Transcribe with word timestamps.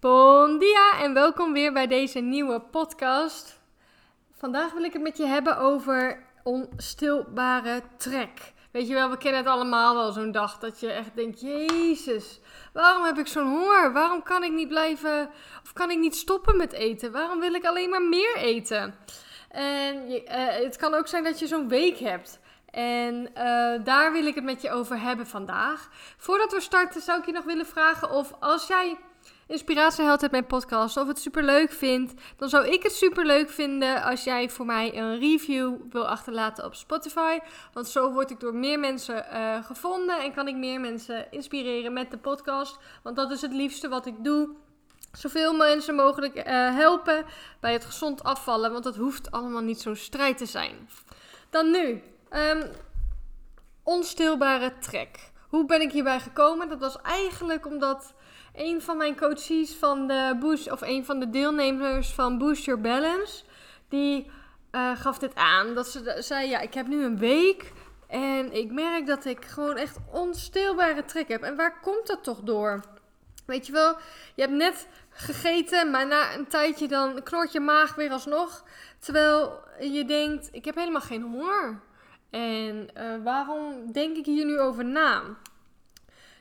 Bon 0.00 0.58
dia 0.58 1.00
en 1.00 1.14
welkom 1.14 1.52
weer 1.52 1.72
bij 1.72 1.86
deze 1.86 2.18
nieuwe 2.18 2.60
podcast. 2.60 3.60
Vandaag 4.32 4.72
wil 4.72 4.82
ik 4.82 4.92
het 4.92 5.02
met 5.02 5.16
je 5.16 5.26
hebben 5.26 5.58
over 5.58 6.24
onstilbare 6.42 7.82
trek. 7.96 8.52
Weet 8.70 8.88
je 8.88 8.94
wel, 8.94 9.10
we 9.10 9.16
kennen 9.16 9.40
het 9.40 9.50
allemaal 9.50 9.94
wel 9.94 10.12
zo'n 10.12 10.32
dag 10.32 10.58
dat 10.58 10.80
je 10.80 10.92
echt 10.92 11.14
denkt, 11.14 11.40
jezus, 11.40 12.40
waarom 12.72 13.04
heb 13.04 13.18
ik 13.18 13.26
zo'n 13.26 13.48
honger? 13.48 13.92
Waarom 13.92 14.22
kan 14.22 14.42
ik 14.42 14.52
niet 14.52 14.68
blijven, 14.68 15.30
of 15.62 15.72
kan 15.72 15.90
ik 15.90 15.98
niet 15.98 16.16
stoppen 16.16 16.56
met 16.56 16.72
eten? 16.72 17.12
Waarom 17.12 17.40
wil 17.40 17.54
ik 17.54 17.66
alleen 17.66 17.90
maar 17.90 18.02
meer 18.02 18.36
eten? 18.36 18.94
En 19.48 20.24
eh, 20.26 20.64
het 20.64 20.76
kan 20.76 20.94
ook 20.94 21.08
zijn 21.08 21.24
dat 21.24 21.38
je 21.38 21.46
zo'n 21.46 21.68
week 21.68 21.98
hebt. 21.98 22.40
En 22.70 23.34
eh, 23.34 23.84
daar 23.84 24.12
wil 24.12 24.26
ik 24.26 24.34
het 24.34 24.44
met 24.44 24.62
je 24.62 24.70
over 24.70 25.00
hebben 25.00 25.26
vandaag. 25.26 25.88
Voordat 26.16 26.52
we 26.52 26.60
starten 26.60 27.00
zou 27.00 27.18
ik 27.18 27.26
je 27.26 27.32
nog 27.32 27.44
willen 27.44 27.66
vragen 27.66 28.10
of 28.10 28.32
als 28.38 28.66
jij 28.66 28.98
inspiratie 29.50 30.04
hebt 30.04 30.22
uit 30.22 30.30
mijn 30.30 30.46
podcast 30.46 30.96
of 30.96 31.06
het 31.06 31.18
super 31.18 31.44
leuk 31.44 31.72
vindt, 31.72 32.14
dan 32.36 32.48
zou 32.48 32.68
ik 32.68 32.82
het 32.82 32.92
super 32.92 33.26
leuk 33.26 33.50
vinden 33.50 34.02
als 34.02 34.24
jij 34.24 34.50
voor 34.50 34.66
mij 34.66 34.96
een 34.96 35.18
review 35.18 35.74
wil 35.90 36.06
achterlaten 36.08 36.64
op 36.64 36.74
Spotify. 36.74 37.38
Want 37.72 37.88
zo 37.88 38.12
word 38.12 38.30
ik 38.30 38.40
door 38.40 38.54
meer 38.54 38.78
mensen 38.78 39.26
uh, 39.32 39.64
gevonden 39.64 40.22
en 40.22 40.32
kan 40.32 40.48
ik 40.48 40.56
meer 40.56 40.80
mensen 40.80 41.26
inspireren 41.30 41.92
met 41.92 42.10
de 42.10 42.18
podcast. 42.18 42.78
Want 43.02 43.16
dat 43.16 43.30
is 43.30 43.40
het 43.40 43.52
liefste 43.52 43.88
wat 43.88 44.06
ik 44.06 44.24
doe. 44.24 44.48
Zoveel 45.12 45.54
mensen 45.54 45.94
mogelijk 45.94 46.36
uh, 46.36 46.44
helpen 46.74 47.24
bij 47.60 47.72
het 47.72 47.84
gezond 47.84 48.22
afvallen, 48.22 48.72
want 48.72 48.84
dat 48.84 48.96
hoeft 48.96 49.30
allemaal 49.30 49.62
niet 49.62 49.80
zo'n 49.80 49.96
strijd 49.96 50.38
te 50.38 50.46
zijn. 50.46 50.88
Dan 51.50 51.70
nu, 51.70 52.02
um, 52.32 52.62
onstilbare 53.82 54.78
trek. 54.78 55.30
Hoe 55.48 55.66
ben 55.66 55.80
ik 55.80 55.92
hierbij 55.92 56.20
gekomen? 56.20 56.68
Dat 56.68 56.80
was 56.80 57.00
eigenlijk 57.02 57.66
omdat 57.66 58.14
een 58.54 58.82
van 58.82 58.96
mijn 58.96 59.16
coaches 59.16 59.74
van 59.74 60.06
de 60.06 60.36
Boost, 60.40 60.70
of 60.70 60.80
een 60.80 61.04
van 61.04 61.20
de 61.20 61.30
deelnemers 61.30 62.12
van 62.12 62.38
Boost 62.38 62.64
Your 62.64 62.80
Balance, 62.80 63.44
die 63.88 64.30
uh, 64.72 64.96
gaf 64.96 65.18
dit 65.18 65.34
aan. 65.34 65.74
Dat 65.74 65.88
ze 65.88 66.16
zei: 66.18 66.48
Ja, 66.48 66.60
ik 66.60 66.74
heb 66.74 66.86
nu 66.86 67.04
een 67.04 67.18
week 67.18 67.72
en 68.08 68.52
ik 68.52 68.70
merk 68.72 69.06
dat 69.06 69.24
ik 69.24 69.44
gewoon 69.44 69.76
echt 69.76 69.96
onstilbare 70.12 71.04
trek 71.04 71.28
heb. 71.28 71.42
En 71.42 71.56
waar 71.56 71.80
komt 71.80 72.06
dat 72.06 72.24
toch 72.24 72.40
door? 72.40 72.80
Weet 73.46 73.66
je 73.66 73.72
wel, 73.72 73.96
je 74.34 74.42
hebt 74.42 74.54
net 74.54 74.88
gegeten, 75.10 75.90
maar 75.90 76.06
na 76.06 76.34
een 76.34 76.46
tijdje 76.46 76.88
dan 76.88 77.22
knort 77.22 77.52
je 77.52 77.60
maag 77.60 77.94
weer 77.94 78.10
alsnog. 78.10 78.64
Terwijl 78.98 79.60
je 79.80 80.04
denkt: 80.04 80.48
Ik 80.52 80.64
heb 80.64 80.74
helemaal 80.74 81.00
geen 81.00 81.22
honger. 81.22 81.80
En 82.30 82.88
uh, 82.96 83.24
waarom 83.24 83.92
denk 83.92 84.16
ik 84.16 84.26
hier 84.26 84.44
nu 84.44 84.58
over 84.58 84.84
na? 84.84 85.22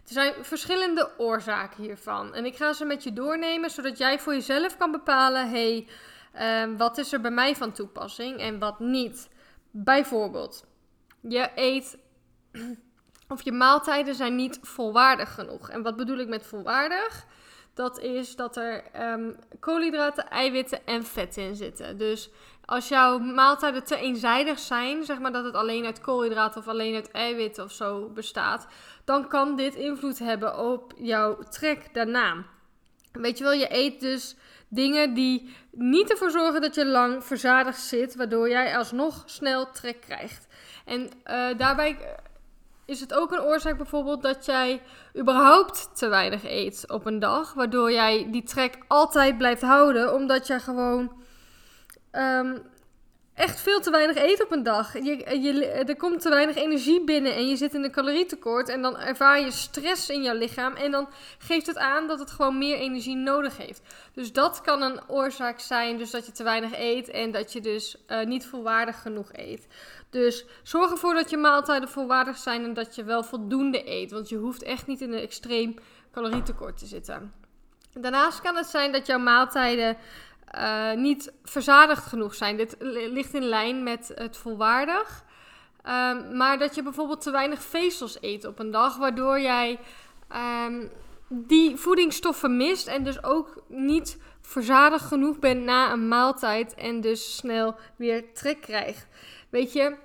Er 0.09 0.15
zijn 0.15 0.33
verschillende 0.45 1.09
oorzaken 1.17 1.83
hiervan. 1.83 2.33
En 2.33 2.45
ik 2.45 2.55
ga 2.55 2.73
ze 2.73 2.85
met 2.85 3.03
je 3.03 3.13
doornemen, 3.13 3.69
zodat 3.69 3.97
jij 3.97 4.19
voor 4.19 4.33
jezelf 4.33 4.77
kan 4.77 4.91
bepalen: 4.91 5.49
hey, 5.49 5.87
uh, 6.35 6.77
wat 6.77 6.97
is 6.97 7.13
er 7.13 7.21
bij 7.21 7.31
mij 7.31 7.55
van 7.55 7.71
toepassing 7.71 8.39
en 8.39 8.59
wat 8.59 8.79
niet. 8.79 9.29
Bijvoorbeeld, 9.71 10.65
je 11.21 11.49
eet 11.55 11.97
of 13.33 13.41
je 13.41 13.51
maaltijden 13.51 14.15
zijn 14.15 14.35
niet 14.35 14.59
volwaardig 14.61 15.33
genoeg. 15.33 15.69
En 15.69 15.81
wat 15.81 15.95
bedoel 15.95 16.17
ik 16.17 16.27
met 16.27 16.45
volwaardig? 16.45 17.25
Dat 17.79 17.99
is 17.99 18.35
dat 18.35 18.57
er 18.57 18.83
um, 19.01 19.35
koolhydraten, 19.59 20.29
eiwitten 20.29 20.85
en 20.85 21.03
vetten 21.03 21.43
in 21.43 21.55
zitten. 21.55 21.97
Dus 21.97 22.29
als 22.65 22.87
jouw 22.87 23.19
maaltijden 23.19 23.83
te 23.83 23.97
eenzijdig 23.97 24.59
zijn, 24.59 25.03
zeg 25.03 25.19
maar 25.19 25.31
dat 25.31 25.43
het 25.43 25.53
alleen 25.53 25.85
uit 25.85 26.01
koolhydraten 26.01 26.61
of 26.61 26.67
alleen 26.67 26.95
uit 26.95 27.11
eiwitten 27.11 27.63
of 27.63 27.71
zo 27.71 28.09
bestaat, 28.09 28.67
dan 29.05 29.27
kan 29.27 29.55
dit 29.55 29.75
invloed 29.75 30.19
hebben 30.19 30.57
op 30.57 30.93
jouw 30.97 31.37
trek 31.49 31.93
daarna. 31.93 32.43
Weet 33.11 33.37
je 33.37 33.43
wel, 33.43 33.53
je 33.53 33.75
eet 33.75 33.99
dus 33.99 34.35
dingen 34.67 35.13
die 35.13 35.55
niet 35.71 36.11
ervoor 36.11 36.31
zorgen 36.31 36.61
dat 36.61 36.75
je 36.75 36.85
lang 36.85 37.23
verzadigd 37.23 37.81
zit, 37.81 38.15
waardoor 38.15 38.49
jij 38.49 38.77
alsnog 38.77 39.23
snel 39.25 39.71
trek 39.71 40.01
krijgt. 40.01 40.47
En 40.85 41.01
uh, 41.01 41.57
daarbij 41.57 41.97
is 42.89 42.99
het 42.99 43.13
ook 43.13 43.31
een 43.31 43.41
oorzaak 43.41 43.77
bijvoorbeeld 43.77 44.21
dat 44.21 44.45
jij 44.45 44.81
überhaupt 45.17 45.89
te 45.93 46.07
weinig 46.07 46.43
eet 46.43 46.83
op 46.87 47.05
een 47.05 47.19
dag, 47.19 47.53
waardoor 47.53 47.91
jij 47.91 48.27
die 48.31 48.43
trek 48.43 48.77
altijd 48.87 49.37
blijft 49.37 49.61
houden, 49.61 50.13
omdat 50.13 50.47
jij 50.47 50.59
gewoon 50.59 51.11
um, 52.11 52.61
echt 53.39 53.61
veel 53.61 53.79
te 53.79 53.91
weinig 53.91 54.15
eet 54.17 54.43
op 54.43 54.51
een 54.51 54.63
dag. 54.63 54.93
Je, 54.93 55.41
je, 55.41 55.65
er 55.65 55.95
komt 55.95 56.21
te 56.21 56.29
weinig 56.29 56.55
energie 56.55 57.03
binnen 57.03 57.35
en 57.35 57.47
je 57.47 57.55
zit 57.55 57.73
in 57.73 57.83
een 57.83 57.91
calorietekort. 57.91 58.69
En 58.69 58.81
dan 58.81 58.97
ervaar 58.97 59.39
je 59.39 59.51
stress 59.51 60.09
in 60.09 60.23
jouw 60.23 60.35
lichaam. 60.35 60.73
En 60.73 60.91
dan 60.91 61.09
geeft 61.37 61.67
het 61.67 61.77
aan 61.77 62.07
dat 62.07 62.19
het 62.19 62.31
gewoon 62.31 62.57
meer 62.57 62.77
energie 62.77 63.15
nodig 63.15 63.57
heeft. 63.57 63.81
Dus 64.13 64.31
dat 64.33 64.61
kan 64.61 64.81
een 64.81 64.99
oorzaak 65.07 65.59
zijn. 65.59 65.97
Dus 65.97 66.11
dat 66.11 66.25
je 66.25 66.31
te 66.31 66.43
weinig 66.43 66.77
eet 66.77 67.09
en 67.09 67.31
dat 67.31 67.53
je 67.53 67.61
dus 67.61 67.95
uh, 68.07 68.23
niet 68.23 68.45
volwaardig 68.45 69.01
genoeg 69.01 69.29
eet. 69.31 69.67
Dus 70.09 70.45
zorg 70.63 70.91
ervoor 70.91 71.13
dat 71.13 71.29
je 71.29 71.37
maaltijden 71.37 71.89
volwaardig 71.89 72.37
zijn 72.37 72.63
en 72.63 72.73
dat 72.73 72.95
je 72.95 73.03
wel 73.03 73.23
voldoende 73.23 73.89
eet. 73.89 74.11
Want 74.11 74.29
je 74.29 74.37
hoeft 74.37 74.63
echt 74.63 74.87
niet 74.87 75.01
in 75.01 75.13
een 75.13 75.21
extreem 75.21 75.75
calorietekort 76.11 76.77
te 76.77 76.85
zitten. 76.85 77.33
Daarnaast 77.93 78.41
kan 78.41 78.55
het 78.55 78.67
zijn 78.67 78.91
dat 78.91 79.05
jouw 79.05 79.19
maaltijden 79.19 79.97
uh, 80.55 80.93
niet 80.93 81.33
verzadigd 81.43 82.05
genoeg 82.05 82.35
zijn. 82.35 82.57
Dit 82.57 82.75
ligt 82.79 83.33
in 83.33 83.43
lijn 83.43 83.83
met 83.83 84.11
het 84.15 84.37
volwaardig. 84.37 85.23
Um, 85.83 86.37
maar 86.37 86.57
dat 86.57 86.75
je 86.75 86.83
bijvoorbeeld 86.83 87.21
te 87.21 87.31
weinig 87.31 87.61
vezels 87.61 88.17
eet 88.21 88.45
op 88.45 88.59
een 88.59 88.71
dag, 88.71 88.97
waardoor 88.97 89.39
jij 89.39 89.79
um, 90.65 90.91
die 91.27 91.75
voedingsstoffen 91.75 92.57
mist 92.57 92.87
en 92.87 93.03
dus 93.03 93.23
ook 93.23 93.63
niet 93.67 94.17
verzadigd 94.41 95.05
genoeg 95.05 95.39
bent 95.39 95.63
na 95.63 95.91
een 95.91 96.07
maaltijd 96.07 96.75
en 96.75 97.01
dus 97.01 97.35
snel 97.35 97.75
weer 97.95 98.33
trek 98.33 98.61
krijgt. 98.61 99.07
Weet 99.49 99.73
je, 99.73 99.95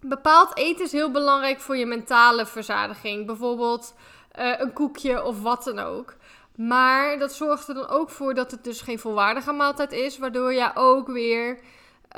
bepaald 0.00 0.56
eten 0.56 0.84
is 0.84 0.92
heel 0.92 1.10
belangrijk 1.10 1.60
voor 1.60 1.76
je 1.76 1.86
mentale 1.86 2.46
verzadiging. 2.46 3.26
Bijvoorbeeld 3.26 3.94
uh, 4.38 4.58
een 4.58 4.72
koekje 4.72 5.24
of 5.24 5.42
wat 5.42 5.64
dan 5.64 5.78
ook. 5.78 6.14
Maar 6.56 7.18
dat 7.18 7.34
zorgt 7.34 7.68
er 7.68 7.74
dan 7.74 7.88
ook 7.88 8.10
voor 8.10 8.34
dat 8.34 8.50
het 8.50 8.64
dus 8.64 8.80
geen 8.80 8.98
volwaardige 8.98 9.52
maaltijd 9.52 9.92
is. 9.92 10.18
Waardoor 10.18 10.52
je 10.52 10.70
ook 10.74 11.06
weer 11.06 11.58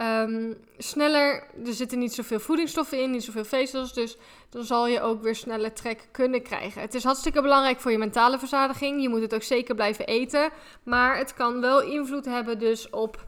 um, 0.00 0.56
sneller. 0.78 1.46
Er 1.66 1.72
zitten 1.72 1.98
niet 1.98 2.14
zoveel 2.14 2.40
voedingsstoffen 2.40 3.02
in, 3.02 3.10
niet 3.10 3.24
zoveel 3.24 3.44
vezels. 3.44 3.92
Dus 3.92 4.16
dan 4.48 4.64
zal 4.64 4.86
je 4.86 5.00
ook 5.00 5.22
weer 5.22 5.36
sneller 5.36 5.72
trek 5.72 6.08
kunnen 6.12 6.42
krijgen. 6.42 6.80
Het 6.80 6.94
is 6.94 7.04
hartstikke 7.04 7.42
belangrijk 7.42 7.80
voor 7.80 7.90
je 7.90 7.98
mentale 7.98 8.38
verzadiging. 8.38 9.02
Je 9.02 9.08
moet 9.08 9.20
het 9.20 9.34
ook 9.34 9.42
zeker 9.42 9.74
blijven 9.74 10.06
eten. 10.06 10.50
Maar 10.82 11.16
het 11.16 11.34
kan 11.34 11.60
wel 11.60 11.82
invloed 11.82 12.24
hebben 12.24 12.58
dus 12.58 12.90
op 12.90 13.26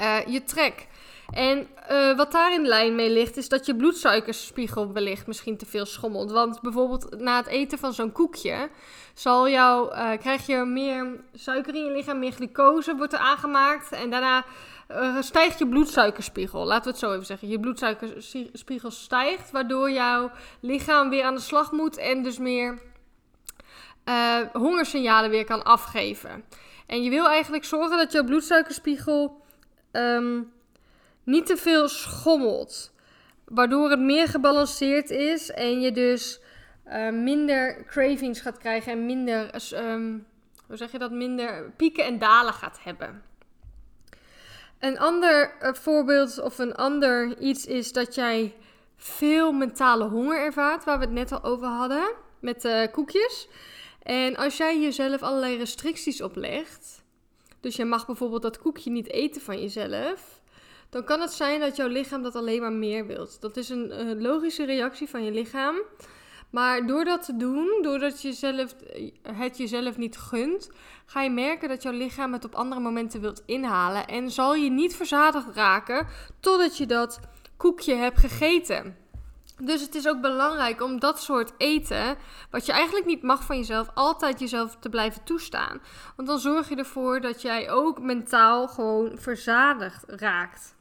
uh, 0.00 0.26
je 0.26 0.44
trek. 0.44 0.86
En 1.34 1.68
uh, 1.90 2.16
wat 2.16 2.32
daar 2.32 2.54
in 2.54 2.66
lijn 2.66 2.94
mee 2.94 3.10
ligt, 3.10 3.36
is 3.36 3.48
dat 3.48 3.66
je 3.66 3.76
bloedsuikerspiegel 3.76 4.92
wellicht 4.92 5.26
misschien 5.26 5.56
te 5.56 5.66
veel 5.66 5.86
schommelt. 5.86 6.30
Want 6.30 6.60
bijvoorbeeld 6.60 7.20
na 7.20 7.36
het 7.36 7.46
eten 7.46 7.78
van 7.78 7.92
zo'n 7.92 8.12
koekje 8.12 8.70
zal 9.14 9.48
uh, 9.48 10.10
krijg 10.20 10.46
je 10.46 10.56
meer 10.56 11.20
suiker 11.34 11.74
in 11.74 11.84
je 11.84 11.90
lichaam, 11.90 12.18
meer 12.18 12.32
glucose 12.32 12.96
wordt 12.96 13.12
er 13.12 13.18
aangemaakt. 13.18 13.92
En 13.92 14.10
daarna 14.10 14.44
uh, 14.90 15.16
stijgt 15.20 15.58
je 15.58 15.68
bloedsuikerspiegel. 15.68 16.66
Laten 16.66 16.84
we 16.84 16.90
het 16.90 16.98
zo 16.98 17.12
even 17.12 17.26
zeggen. 17.26 17.48
Je 17.48 17.60
bloedsuikerspiegel 17.60 18.90
stijgt, 18.90 19.50
waardoor 19.50 19.90
jouw 19.90 20.30
lichaam 20.60 21.10
weer 21.10 21.24
aan 21.24 21.34
de 21.34 21.40
slag 21.40 21.72
moet 21.72 21.96
en 21.96 22.22
dus 22.22 22.38
meer 22.38 22.78
hongersignalen 24.52 25.30
weer 25.30 25.44
kan 25.44 25.64
afgeven. 25.64 26.44
En 26.86 27.02
je 27.02 27.10
wil 27.10 27.28
eigenlijk 27.28 27.64
zorgen 27.64 27.96
dat 27.96 28.12
jouw 28.12 28.24
bloedsuikerspiegel... 28.24 29.42
Um, 29.92 30.56
niet 31.28 31.46
te 31.46 31.56
veel 31.56 31.88
schommelt. 31.88 32.92
Waardoor 33.44 33.90
het 33.90 34.00
meer 34.00 34.28
gebalanceerd 34.28 35.10
is 35.10 35.50
en 35.50 35.80
je 35.80 35.92
dus 35.92 36.40
uh, 36.86 37.10
minder 37.10 37.84
cravings 37.84 38.40
gaat 38.40 38.58
krijgen 38.58 38.92
en 38.92 39.06
minder, 39.06 39.50
um, 39.74 40.26
hoe 40.66 40.76
zeg 40.76 40.92
je 40.92 40.98
dat, 40.98 41.10
minder 41.10 41.72
pieken 41.76 42.04
en 42.04 42.18
dalen 42.18 42.52
gaat 42.52 42.78
hebben. 42.82 43.22
Een 44.78 44.98
ander 44.98 45.54
uh, 45.62 45.72
voorbeeld 45.72 46.40
of 46.40 46.58
een 46.58 46.74
ander 46.74 47.38
iets 47.38 47.66
is 47.66 47.92
dat 47.92 48.14
jij 48.14 48.54
veel 48.96 49.52
mentale 49.52 50.04
honger 50.04 50.40
ervaart, 50.40 50.84
waar 50.84 50.98
we 50.98 51.04
het 51.04 51.14
net 51.14 51.32
al 51.32 51.44
over 51.44 51.66
hadden 51.66 52.14
met 52.40 52.64
uh, 52.64 52.82
koekjes. 52.92 53.48
En 54.02 54.36
als 54.36 54.56
jij 54.56 54.80
jezelf 54.80 55.22
allerlei 55.22 55.56
restricties 55.56 56.22
oplegt, 56.22 57.04
dus 57.60 57.76
je 57.76 57.84
mag 57.84 58.06
bijvoorbeeld 58.06 58.42
dat 58.42 58.58
koekje 58.58 58.90
niet 58.90 59.10
eten 59.10 59.40
van 59.40 59.60
jezelf, 59.60 60.37
dan 60.90 61.04
kan 61.04 61.20
het 61.20 61.32
zijn 61.32 61.60
dat 61.60 61.76
jouw 61.76 61.88
lichaam 61.88 62.22
dat 62.22 62.36
alleen 62.36 62.60
maar 62.60 62.72
meer 62.72 63.06
wilt. 63.06 63.40
Dat 63.40 63.56
is 63.56 63.68
een, 63.68 64.00
een 64.00 64.22
logische 64.22 64.64
reactie 64.64 65.08
van 65.08 65.24
je 65.24 65.30
lichaam. 65.30 65.76
Maar 66.50 66.86
door 66.86 67.04
dat 67.04 67.24
te 67.24 67.36
doen, 67.36 67.78
doordat 67.82 68.22
je 68.22 68.32
zelf, 68.32 68.74
het 69.22 69.56
jezelf 69.56 69.96
niet 69.96 70.18
gunt, 70.18 70.70
ga 71.06 71.22
je 71.22 71.30
merken 71.30 71.68
dat 71.68 71.82
jouw 71.82 71.92
lichaam 71.92 72.32
het 72.32 72.44
op 72.44 72.54
andere 72.54 72.80
momenten 72.80 73.20
wilt 73.20 73.42
inhalen. 73.46 74.06
En 74.06 74.30
zal 74.30 74.54
je 74.54 74.70
niet 74.70 74.96
verzadigd 74.96 75.54
raken 75.54 76.06
totdat 76.40 76.76
je 76.76 76.86
dat 76.86 77.20
koekje 77.56 77.94
hebt 77.94 78.18
gegeten. 78.18 78.96
Dus 79.60 79.80
het 79.80 79.94
is 79.94 80.08
ook 80.08 80.20
belangrijk 80.20 80.82
om 80.82 81.00
dat 81.00 81.20
soort 81.20 81.52
eten, 81.56 82.16
wat 82.50 82.66
je 82.66 82.72
eigenlijk 82.72 83.06
niet 83.06 83.22
mag 83.22 83.44
van 83.44 83.56
jezelf, 83.56 83.88
altijd 83.94 84.40
jezelf 84.40 84.76
te 84.80 84.88
blijven 84.88 85.24
toestaan. 85.24 85.80
Want 86.16 86.28
dan 86.28 86.38
zorg 86.38 86.68
je 86.68 86.76
ervoor 86.76 87.20
dat 87.20 87.42
jij 87.42 87.70
ook 87.70 88.00
mentaal 88.00 88.68
gewoon 88.68 89.18
verzadigd 89.18 90.04
raakt. 90.06 90.76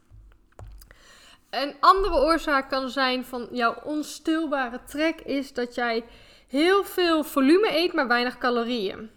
Een 1.49 1.75
andere 1.79 2.15
oorzaak 2.15 2.69
kan 2.69 2.89
zijn 2.89 3.25
van 3.25 3.47
jouw 3.51 3.75
onstilbare 3.83 4.79
trek 4.85 5.21
is 5.21 5.53
dat 5.53 5.75
jij 5.75 6.03
heel 6.47 6.83
veel 6.83 7.23
volume 7.23 7.77
eet, 7.77 7.93
maar 7.93 8.07
weinig 8.07 8.37
calorieën. 8.37 9.09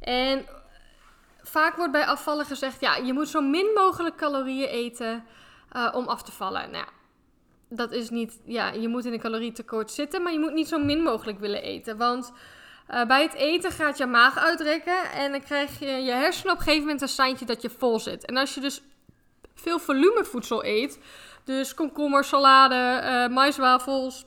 En 0.00 0.46
vaak 1.42 1.76
wordt 1.76 1.92
bij 1.92 2.06
afvallen 2.06 2.44
gezegd, 2.44 2.80
ja, 2.80 2.96
je 2.96 3.12
moet 3.12 3.28
zo 3.28 3.40
min 3.40 3.70
mogelijk 3.74 4.16
calorieën 4.16 4.68
eten 4.68 5.24
uh, 5.76 5.88
om 5.92 6.06
af 6.06 6.22
te 6.22 6.32
vallen. 6.32 6.70
Nou, 6.70 6.86
dat 7.68 7.92
is 7.92 8.10
niet, 8.10 8.40
ja, 8.44 8.70
je 8.70 8.88
moet 8.88 9.04
in 9.04 9.12
een 9.12 9.20
calorietekort 9.20 9.90
zitten, 9.90 10.22
maar 10.22 10.32
je 10.32 10.38
moet 10.38 10.52
niet 10.52 10.68
zo 10.68 10.78
min 10.78 11.02
mogelijk 11.02 11.38
willen 11.38 11.62
eten. 11.62 11.96
Want 11.96 12.32
uh, 12.90 13.04
bij 13.04 13.22
het 13.22 13.34
eten 13.34 13.70
gaat 13.70 13.98
je 13.98 14.06
maag 14.06 14.38
uitrekken 14.38 15.10
en 15.12 15.30
dan 15.30 15.42
krijg 15.42 15.78
je 15.78 15.86
je 15.86 16.12
hersenen 16.12 16.52
op 16.52 16.58
een 16.58 16.64
gegeven 16.64 16.84
moment 16.84 17.02
een 17.02 17.08
seintje 17.08 17.46
dat 17.46 17.62
je 17.62 17.70
vol 17.70 18.00
zit. 18.00 18.24
En 18.24 18.36
als 18.36 18.54
je 18.54 18.60
dus 18.60 18.82
veel 19.54 19.78
volumevoedsel 19.78 20.64
eet, 20.64 20.98
dus 21.44 21.74
komkommer, 21.74 22.24
salade, 22.24 23.02
uh, 23.04 23.34
maiswafels, 23.34 24.24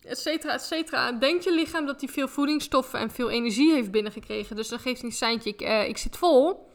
et 0.00 0.18
cetera, 0.18 0.52
et 0.52 0.62
cetera, 0.62 1.12
denkt 1.12 1.44
je 1.44 1.52
lichaam 1.52 1.86
dat 1.86 2.00
hij 2.00 2.08
veel 2.08 2.28
voedingsstoffen 2.28 2.98
en 3.00 3.10
veel 3.10 3.30
energie 3.30 3.72
heeft 3.72 3.90
binnengekregen. 3.90 4.56
Dus 4.56 4.68
dan 4.68 4.78
geeft 4.78 5.00
hij 5.00 5.10
een 5.10 5.16
seintje, 5.16 5.50
ik, 5.50 5.62
uh, 5.62 5.88
ik 5.88 5.98
zit 5.98 6.16
vol. 6.16 6.70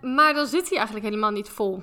maar 0.00 0.34
dan 0.34 0.46
zit 0.46 0.68
hij 0.68 0.76
eigenlijk 0.76 1.06
helemaal 1.06 1.30
niet 1.30 1.48
vol 1.48 1.82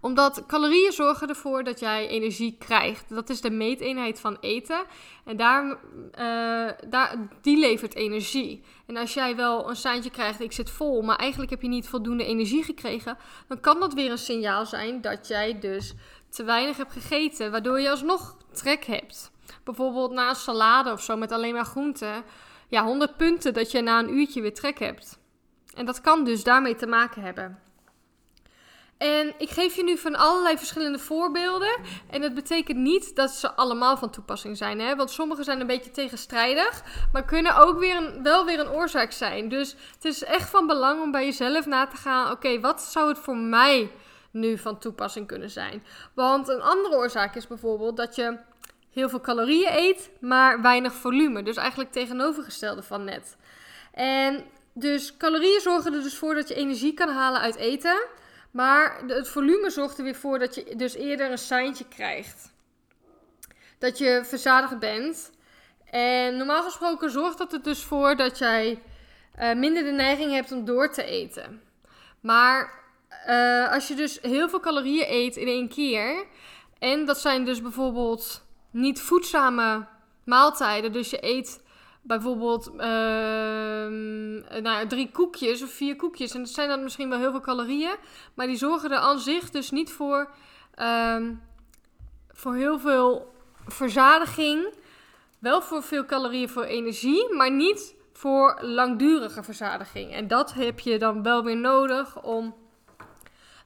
omdat 0.00 0.44
calorieën 0.46 0.92
zorgen 0.92 1.28
ervoor 1.28 1.64
dat 1.64 1.80
jij 1.80 2.08
energie 2.08 2.56
krijgt. 2.58 3.08
Dat 3.08 3.30
is 3.30 3.40
de 3.40 3.50
meeteenheid 3.50 4.20
van 4.20 4.36
eten. 4.40 4.84
En 5.24 5.36
daar, 5.36 5.64
uh, 5.64 6.70
daar, 6.88 7.28
die 7.42 7.58
levert 7.58 7.94
energie. 7.94 8.62
En 8.86 8.96
als 8.96 9.14
jij 9.14 9.36
wel 9.36 9.68
een 9.68 9.76
seintje 9.76 10.10
krijgt, 10.10 10.40
ik 10.40 10.52
zit 10.52 10.70
vol, 10.70 11.02
maar 11.02 11.16
eigenlijk 11.16 11.50
heb 11.50 11.62
je 11.62 11.68
niet 11.68 11.88
voldoende 11.88 12.24
energie 12.24 12.62
gekregen, 12.62 13.16
dan 13.48 13.60
kan 13.60 13.80
dat 13.80 13.94
weer 13.94 14.10
een 14.10 14.18
signaal 14.18 14.66
zijn 14.66 15.00
dat 15.00 15.28
jij 15.28 15.58
dus 15.58 15.94
te 16.28 16.44
weinig 16.44 16.76
hebt 16.76 16.92
gegeten, 16.92 17.50
waardoor 17.50 17.80
je 17.80 17.90
alsnog 17.90 18.36
trek 18.52 18.84
hebt. 18.84 19.30
Bijvoorbeeld 19.64 20.12
na 20.12 20.28
een 20.28 20.34
salade 20.34 20.92
of 20.92 21.02
zo 21.02 21.16
met 21.16 21.32
alleen 21.32 21.54
maar 21.54 21.64
groenten. 21.64 22.24
Ja, 22.68 22.84
100 22.84 23.16
punten 23.16 23.54
dat 23.54 23.70
je 23.70 23.80
na 23.80 23.98
een 23.98 24.14
uurtje 24.14 24.40
weer 24.40 24.54
trek 24.54 24.78
hebt. 24.78 25.18
En 25.74 25.86
dat 25.86 26.00
kan 26.00 26.24
dus 26.24 26.44
daarmee 26.44 26.74
te 26.74 26.86
maken 26.86 27.22
hebben. 27.22 27.58
En 29.00 29.34
ik 29.38 29.50
geef 29.50 29.76
je 29.76 29.84
nu 29.84 29.98
van 29.98 30.16
allerlei 30.16 30.58
verschillende 30.58 30.98
voorbeelden. 30.98 31.76
En 32.10 32.22
het 32.22 32.34
betekent 32.34 32.78
niet 32.78 33.16
dat 33.16 33.30
ze 33.30 33.52
allemaal 33.52 33.96
van 33.96 34.10
toepassing 34.10 34.56
zijn. 34.56 34.80
Hè? 34.80 34.96
Want 34.96 35.10
sommige 35.10 35.44
zijn 35.44 35.60
een 35.60 35.66
beetje 35.66 35.90
tegenstrijdig. 35.90 36.82
Maar 37.12 37.24
kunnen 37.24 37.56
ook 37.56 37.78
weer 37.78 37.96
een, 37.96 38.22
wel 38.22 38.44
weer 38.44 38.60
een 38.60 38.70
oorzaak 38.70 39.12
zijn. 39.12 39.48
Dus 39.48 39.76
het 39.94 40.04
is 40.04 40.24
echt 40.24 40.50
van 40.50 40.66
belang 40.66 41.02
om 41.02 41.10
bij 41.10 41.24
jezelf 41.24 41.66
na 41.66 41.86
te 41.86 41.96
gaan. 41.96 42.30
Oké, 42.30 42.60
wat 42.60 42.82
zou 42.82 43.08
het 43.08 43.18
voor 43.18 43.36
mij 43.36 43.90
nu 44.30 44.58
van 44.58 44.78
toepassing 44.78 45.26
kunnen 45.26 45.50
zijn? 45.50 45.84
Want 46.14 46.48
een 46.48 46.62
andere 46.62 46.96
oorzaak 46.96 47.36
is 47.36 47.46
bijvoorbeeld 47.46 47.96
dat 47.96 48.14
je 48.14 48.38
heel 48.90 49.08
veel 49.08 49.20
calorieën 49.20 49.72
eet. 49.72 50.10
Maar 50.20 50.62
weinig 50.62 50.92
volume. 50.92 51.42
Dus 51.42 51.56
eigenlijk 51.56 51.92
tegenovergestelde 51.92 52.82
van 52.82 53.04
net. 53.04 53.36
En 53.92 54.44
dus 54.72 55.16
calorieën 55.16 55.60
zorgen 55.60 55.94
er 55.94 56.02
dus 56.02 56.16
voor 56.16 56.34
dat 56.34 56.48
je 56.48 56.54
energie 56.54 56.94
kan 56.94 57.08
halen 57.08 57.40
uit 57.40 57.56
eten. 57.56 58.18
Maar 58.50 59.02
het 59.06 59.28
volume 59.28 59.70
zorgt 59.70 59.98
er 59.98 60.04
weer 60.04 60.14
voor 60.14 60.38
dat 60.38 60.54
je 60.54 60.76
dus 60.76 60.94
eerder 60.94 61.30
een 61.30 61.38
seintje 61.38 61.88
krijgt. 61.88 62.52
Dat 63.78 63.98
je 63.98 64.20
verzadigd 64.24 64.78
bent. 64.78 65.30
En 65.90 66.36
normaal 66.36 66.62
gesproken 66.62 67.10
zorgt 67.10 67.38
dat 67.38 67.52
er 67.52 67.62
dus 67.62 67.84
voor 67.84 68.16
dat 68.16 68.38
jij 68.38 68.82
uh, 69.38 69.52
minder 69.54 69.82
de 69.82 69.90
neiging 69.90 70.32
hebt 70.32 70.52
om 70.52 70.64
door 70.64 70.92
te 70.92 71.04
eten. 71.04 71.62
Maar 72.20 72.80
uh, 73.28 73.72
als 73.72 73.88
je 73.88 73.94
dus 73.94 74.18
heel 74.22 74.48
veel 74.48 74.60
calorieën 74.60 75.06
eet 75.08 75.36
in 75.36 75.46
één 75.46 75.68
keer. 75.68 76.26
En 76.78 77.04
dat 77.06 77.20
zijn 77.20 77.44
dus 77.44 77.62
bijvoorbeeld 77.62 78.44
niet 78.70 79.00
voedzame 79.00 79.86
maaltijden. 80.24 80.92
Dus 80.92 81.10
je 81.10 81.24
eet 81.24 81.62
bijvoorbeeld 82.02 82.70
uh, 82.74 82.80
nou, 84.62 84.86
drie 84.86 85.10
koekjes 85.10 85.62
of 85.62 85.70
vier 85.70 85.96
koekjes. 85.96 86.34
En 86.34 86.40
dat 86.40 86.50
zijn 86.50 86.68
dan 86.68 86.82
misschien 86.82 87.08
wel 87.08 87.18
heel 87.18 87.30
veel 87.30 87.40
calorieën. 87.40 87.96
Maar 88.34 88.46
die 88.46 88.56
zorgen 88.56 88.90
er 88.90 88.98
aan 88.98 89.18
zich 89.18 89.50
dus 89.50 89.70
niet 89.70 89.92
voor, 89.92 90.30
um, 91.16 91.42
voor 92.28 92.54
heel 92.54 92.78
veel 92.78 93.34
verzadiging. 93.66 94.74
Wel 95.38 95.62
voor 95.62 95.82
veel 95.82 96.04
calorieën 96.04 96.48
voor 96.48 96.64
energie, 96.64 97.34
maar 97.34 97.50
niet 97.50 97.94
voor 98.12 98.58
langdurige 98.60 99.42
verzadiging. 99.42 100.12
En 100.12 100.28
dat 100.28 100.52
heb 100.52 100.80
je 100.80 100.98
dan 100.98 101.22
wel 101.22 101.44
weer 101.44 101.56
nodig 101.56 102.22
om 102.22 102.54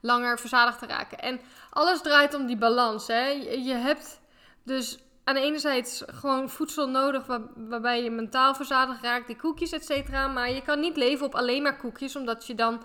langer 0.01 0.39
verzadigd 0.39 0.79
te 0.79 0.87
raken. 0.87 1.19
En 1.19 1.41
alles 1.71 2.03
draait 2.03 2.35
om 2.35 2.47
die 2.47 2.57
balans. 2.57 3.07
Hè? 3.07 3.27
Je 3.29 3.75
hebt 3.75 4.21
dus 4.63 4.99
aan 5.25 5.35
de 5.35 5.41
ene 5.41 5.59
zijde 5.59 5.89
gewoon 6.07 6.51
voedsel 6.51 6.89
nodig 6.89 7.27
waar, 7.27 7.41
waarbij 7.55 8.03
je 8.03 8.11
mentaal 8.11 8.55
verzadigd 8.55 9.03
raakt, 9.03 9.27
die 9.27 9.37
koekjes, 9.37 9.73
et 9.73 9.85
cetera. 9.85 10.27
Maar 10.27 10.51
je 10.51 10.63
kan 10.63 10.81
niet 10.81 10.97
leven 10.97 11.27
op 11.27 11.35
alleen 11.35 11.63
maar 11.63 11.77
koekjes, 11.77 12.17
omdat 12.17 12.47
je 12.47 12.55
dan 12.55 12.83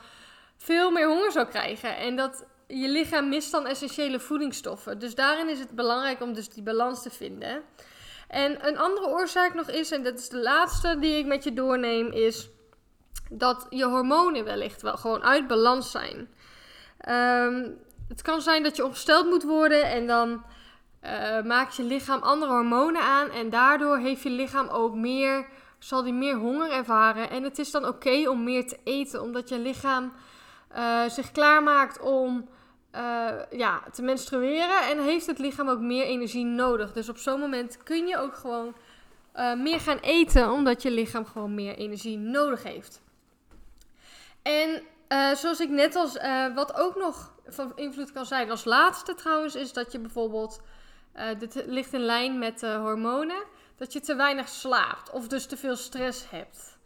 veel 0.58 0.92
meer 0.92 1.08
honger 1.08 1.32
zou 1.32 1.48
krijgen. 1.48 1.98
En 1.98 2.16
dat 2.16 2.46
je 2.68 2.90
lichaam 2.90 3.30
mist 3.30 3.52
dan 3.52 3.68
essentiële 3.68 4.20
voedingsstoffen. 4.20 5.00
Dus 5.00 5.16
daarin 5.16 5.50
is 5.50 5.60
het 5.60 5.72
belangrijk 5.72 6.22
om 6.22 6.34
dus 6.34 6.50
die 6.50 6.64
balans 6.64 7.02
te 7.02 7.10
vinden. 7.10 7.62
En 8.28 8.68
een 8.68 8.78
andere 8.78 9.08
oorzaak 9.08 9.54
nog 9.54 9.70
is, 9.70 9.92
en 9.92 10.04
dat 10.04 10.20
is 10.20 10.30
de 10.30 10.42
laatste 10.42 11.00
die 11.00 11.18
ik 11.18 11.26
met 11.26 11.44
je 11.44 11.54
doorneem, 11.54 12.12
is 12.12 12.50
dat 13.32 13.66
je 13.70 13.86
hormonen 13.86 14.44
wellicht 14.44 14.82
wel 14.82 14.98
gewoon 14.98 15.24
uit 15.24 15.48
balans 15.48 15.92
zijn. 15.92 16.18
Um, 17.10 17.78
het 18.08 18.22
kan 18.22 18.42
zijn 18.42 18.64
dat 18.64 18.76
je 18.76 18.86
opgesteld 18.86 19.26
moet 19.26 19.44
worden 19.44 19.84
en 19.84 20.08
dan 20.08 20.44
uh, 21.04 21.42
maakt 21.42 21.76
je 21.76 21.84
lichaam 21.84 22.22
andere 22.22 22.52
hormonen 22.52 23.02
aan. 23.02 23.30
En 23.30 23.50
daardoor 23.50 23.98
heeft 23.98 24.22
je 24.22 24.30
lichaam 24.30 24.68
ook 24.68 24.96
meer, 24.96 25.48
zal 25.78 26.04
die 26.04 26.14
meer 26.14 26.36
honger 26.36 26.72
ervaren. 26.72 27.30
En 27.30 27.44
het 27.44 27.60
is 27.60 27.72
dan 27.72 27.88
oké 27.88 28.30
om 28.30 28.44
meer 28.44 28.68
te 28.68 28.80
eten, 28.84 29.22
omdat 29.22 29.50
je 29.50 29.60
lichaam 29.60 30.14
uh, 30.76 31.04
zich 31.08 31.32
klaarmaakt 31.32 32.00
om 32.00 32.50
uh, 32.96 33.30
ja, 33.52 33.82
te 33.92 34.02
menstrueren. 34.02 34.82
En 34.90 35.04
heeft 35.04 35.26
het 35.26 35.40
lichaam 35.40 35.70
ook 35.70 35.80
meer 35.80 36.04
energie 36.04 36.46
nodig. 36.46 36.94
Dus 36.94 37.10
op 37.10 37.18
zo'n 37.18 37.40
moment 37.40 37.84
kun 37.84 38.08
je 38.08 38.18
ook 38.18 38.36
gewoon 38.36 38.76
meer 39.58 39.80
gaan 39.80 39.98
eten, 39.98 40.52
omdat 40.52 40.82
je 40.82 40.92
lichaam 40.92 41.26
gewoon 41.26 41.56
meer 41.56 41.76
energie 41.76 42.18
nodig 42.18 42.64
heeft. 42.64 43.02
En 44.42 44.82
zoals 45.36 45.60
ik 45.60 45.70
net 45.70 45.96
als, 45.96 46.18
wat 46.56 46.80
ook 46.80 46.96
nog 46.96 47.34
van 47.48 47.72
invloed 47.76 48.12
kan 48.12 48.26
zijn 48.26 48.52
als 48.52 48.66
laatste 48.66 49.14
trouwens, 49.14 49.56
is 49.56 49.74
dat 49.74 49.92
je 49.92 50.00
bijvoorbeeld 50.00 50.62
uh, 51.16 51.24
dit 51.40 51.64
ligt 51.66 51.94
in 51.94 52.00
lijn 52.00 52.40
met 52.40 52.60
de 52.60 52.74
hormonen. 52.74 53.44
Dat 53.76 53.94
je 53.94 54.00
te 54.00 54.16
weinig 54.16 54.48
slaapt 54.48 55.12
of 55.12 55.28
dus 55.28 55.46
te 55.46 55.58
veel 55.58 55.76
stress 55.76 56.30
hebt. 56.30 56.78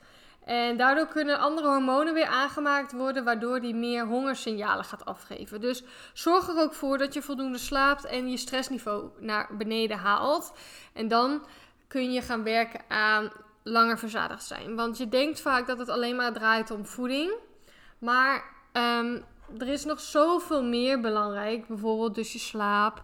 En 0.46 0.78
daardoor 0.78 1.08
kunnen 1.08 1.40
andere 1.40 1.68
hormonen 1.68 2.14
weer 2.14 2.26
aangemaakt 2.26 2.92
worden, 2.92 3.24
waardoor 3.24 3.62
die 3.62 3.76
meer 3.76 4.06
hongersignalen 4.06 4.86
gaat 4.86 5.06
afgeven. 5.06 5.62
Dus 5.62 5.84
zorg 6.14 6.48
er 6.48 6.62
ook 6.62 6.74
voor 6.74 6.98
dat 6.98 7.14
je 7.14 7.22
voldoende 7.22 7.58
slaapt 7.58 8.06
en 8.06 8.30
je 8.30 8.38
stressniveau 8.38 9.10
naar 9.20 9.50
beneden 9.58 9.98
haalt. 9.98 10.54
En 10.94 11.08
dan 11.08 11.46
kun 11.88 12.12
je 12.12 12.22
gaan 12.22 12.44
werken 12.44 12.82
aan 12.88 13.32
langer 13.64 14.00
verzadigd 14.00 14.44
zijn. 14.44 14.76
Want 14.76 14.98
je 14.98 15.10
denkt 15.10 15.42
vaak 15.42 15.68
dat 15.68 15.78
het 15.78 15.90
alleen 15.90 16.16
maar 16.16 16.34
draait 16.34 16.72
om 16.72 16.86
voeding. 16.86 17.34
Maar 18.00 18.44
um, 18.74 19.26
er 19.58 19.68
is 19.68 19.86
nog 19.86 20.00
zoveel 20.00 20.64
meer 20.64 21.00
belangrijk. 21.00 21.68
Bijvoorbeeld 21.68 22.16
dus 22.16 22.34
je 22.34 22.40
slaap. 22.40 23.04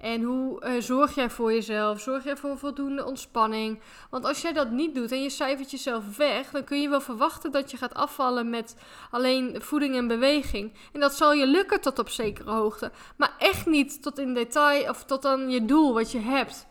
En 0.00 0.22
hoe 0.22 0.64
uh, 0.64 0.80
zorg 0.80 1.14
jij 1.14 1.30
voor 1.30 1.52
jezelf? 1.52 2.00
Zorg 2.00 2.24
jij 2.24 2.36
voor 2.36 2.58
voldoende 2.58 3.04
ontspanning? 3.04 3.80
Want 4.10 4.24
als 4.24 4.42
jij 4.42 4.52
dat 4.52 4.70
niet 4.70 4.94
doet 4.94 5.12
en 5.12 5.22
je 5.22 5.30
cijfert 5.30 5.70
jezelf 5.70 6.16
weg, 6.16 6.50
dan 6.50 6.64
kun 6.64 6.80
je 6.80 6.88
wel 6.88 7.00
verwachten 7.00 7.52
dat 7.52 7.70
je 7.70 7.76
gaat 7.76 7.94
afvallen 7.94 8.50
met 8.50 8.76
alleen 9.10 9.62
voeding 9.62 9.96
en 9.96 10.08
beweging. 10.08 10.72
En 10.92 11.00
dat 11.00 11.14
zal 11.14 11.32
je 11.32 11.46
lukken 11.46 11.80
tot 11.80 11.98
op 11.98 12.08
zekere 12.08 12.50
hoogte. 12.50 12.90
Maar 13.16 13.34
echt 13.38 13.66
niet 13.66 14.02
tot 14.02 14.18
in 14.18 14.34
detail 14.34 14.88
of 14.88 15.04
tot 15.04 15.24
aan 15.24 15.50
je 15.50 15.64
doel 15.64 15.94
wat 15.94 16.12
je 16.12 16.20
hebt. 16.20 16.66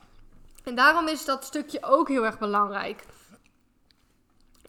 En 0.63 0.75
daarom 0.75 1.07
is 1.07 1.25
dat 1.25 1.43
stukje 1.43 1.83
ook 1.83 2.07
heel 2.07 2.25
erg 2.25 2.39
belangrijk. 2.39 3.05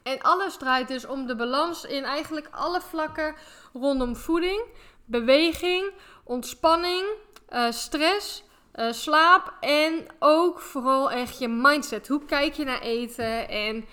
En 0.02 0.22
alles 0.22 0.56
draait 0.56 0.88
dus 0.88 1.06
om 1.06 1.26
de 1.26 1.36
balans 1.36 1.84
in 1.84 2.04
eigenlijk 2.04 2.48
alle 2.50 2.80
vlakken 2.80 3.34
rondom 3.72 4.16
voeding, 4.16 4.64
beweging, 5.04 5.92
ontspanning, 6.24 7.06
uh, 7.50 7.70
stress 7.70 8.44
uh, 8.76 8.92
slaap 8.92 9.54
en 9.60 10.06
ook 10.18 10.60
vooral 10.60 11.10
echt 11.10 11.38
je 11.38 11.48
mindset. 11.48 12.08
Hoe 12.08 12.24
kijk 12.24 12.52
je 12.52 12.64
naar 12.64 12.80
eten 12.80 13.48
en 13.48 13.84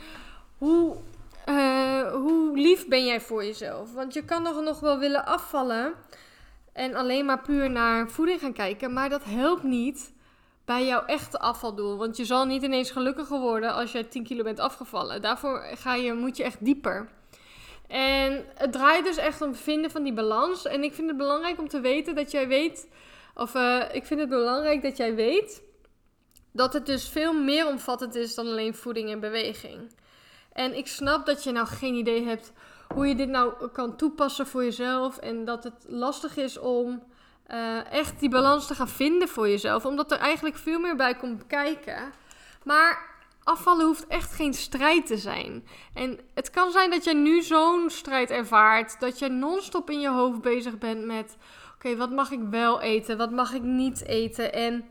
hoe, 0.57 0.95
uh, 1.49 2.11
hoe 2.11 2.57
lief 2.57 2.87
ben 2.87 3.05
jij 3.05 3.21
voor 3.21 3.45
jezelf? 3.45 3.93
Want 3.93 4.13
je 4.13 4.25
kan 4.25 4.43
nog, 4.43 4.61
nog 4.61 4.79
wel 4.79 4.99
willen 4.99 5.25
afvallen 5.25 5.93
en 6.73 6.95
alleen 6.95 7.25
maar 7.25 7.41
puur 7.41 7.69
naar 7.69 8.09
voeding 8.09 8.39
gaan 8.39 8.53
kijken, 8.53 8.93
maar 8.93 9.09
dat 9.09 9.23
helpt 9.23 9.63
niet. 9.63 10.11
bij 10.65 10.85
jouw 10.85 11.05
echte 11.05 11.39
afvaldoel. 11.39 11.97
Want 11.97 12.17
je 12.17 12.25
zal 12.25 12.45
niet 12.45 12.63
ineens 12.63 12.91
gelukkiger 12.91 13.39
worden 13.39 13.73
als 13.73 13.91
je 13.91 14.07
10 14.07 14.23
kilo 14.23 14.43
bent 14.43 14.59
afgevallen. 14.59 15.21
Daarvoor 15.21 15.63
ga 15.75 15.95
je, 15.95 16.13
moet 16.13 16.37
je 16.37 16.43
echt 16.43 16.65
dieper. 16.65 17.09
En 17.87 18.45
het 18.55 18.71
draait 18.71 19.03
dus 19.03 19.17
echt 19.17 19.41
om 19.41 19.55
vinden 19.55 19.91
van 19.91 20.03
die 20.03 20.13
balans. 20.13 20.65
En 20.65 20.83
ik 20.83 20.93
vind 20.93 21.07
het 21.07 21.17
belangrijk 21.17 21.59
om 21.59 21.67
te 21.67 21.79
weten 21.79 22.15
dat 22.15 22.31
jij 22.31 22.47
weet. 22.47 22.87
Of 23.35 23.55
uh, 23.55 23.83
ik 23.91 24.05
vind 24.05 24.19
het 24.19 24.29
belangrijk 24.29 24.81
dat 24.81 24.97
jij 24.97 25.15
weet. 25.15 25.63
Dat 26.51 26.73
het 26.73 26.85
dus 26.85 27.09
veel 27.09 27.33
meer 27.33 27.67
omvattend 27.67 28.15
is 28.15 28.35
dan 28.35 28.47
alleen 28.47 28.75
voeding 28.75 29.09
en 29.09 29.19
beweging. 29.19 29.95
En 30.53 30.77
ik 30.77 30.87
snap 30.87 31.25
dat 31.25 31.43
je 31.43 31.51
nou 31.51 31.67
geen 31.67 31.93
idee 31.93 32.25
hebt 32.25 32.51
hoe 32.93 33.07
je 33.07 33.15
dit 33.15 33.29
nou 33.29 33.67
kan 33.67 33.97
toepassen 33.97 34.47
voor 34.47 34.63
jezelf. 34.63 35.17
En 35.17 35.45
dat 35.45 35.63
het 35.63 35.85
lastig 35.87 36.37
is 36.37 36.57
om 36.57 37.03
uh, 37.51 37.91
echt 37.91 38.19
die 38.19 38.29
balans 38.29 38.67
te 38.67 38.75
gaan 38.75 38.87
vinden 38.87 39.27
voor 39.27 39.49
jezelf. 39.49 39.85
Omdat 39.85 40.11
er 40.11 40.17
eigenlijk 40.17 40.57
veel 40.57 40.79
meer 40.79 40.95
bij 40.95 41.15
komt 41.15 41.47
kijken. 41.47 42.13
Maar 42.63 43.11
afvallen 43.43 43.85
hoeft 43.85 44.07
echt 44.07 44.33
geen 44.33 44.53
strijd 44.53 45.05
te 45.05 45.17
zijn. 45.17 45.67
En 45.93 46.19
het 46.33 46.49
kan 46.49 46.71
zijn 46.71 46.89
dat 46.89 47.03
je 47.03 47.13
nu 47.13 47.41
zo'n 47.41 47.89
strijd 47.89 48.29
ervaart. 48.29 48.99
Dat 48.99 49.19
je 49.19 49.29
non-stop 49.29 49.89
in 49.89 49.99
je 49.99 50.09
hoofd 50.09 50.41
bezig 50.41 50.77
bent 50.77 51.05
met: 51.05 51.37
oké, 51.83 51.95
wat 51.95 52.11
mag 52.11 52.31
ik 52.31 52.39
wel 52.49 52.81
eten? 52.81 53.17
Wat 53.17 53.31
mag 53.31 53.53
ik 53.53 53.61
niet 53.61 54.05
eten? 54.05 54.53
En 54.53 54.85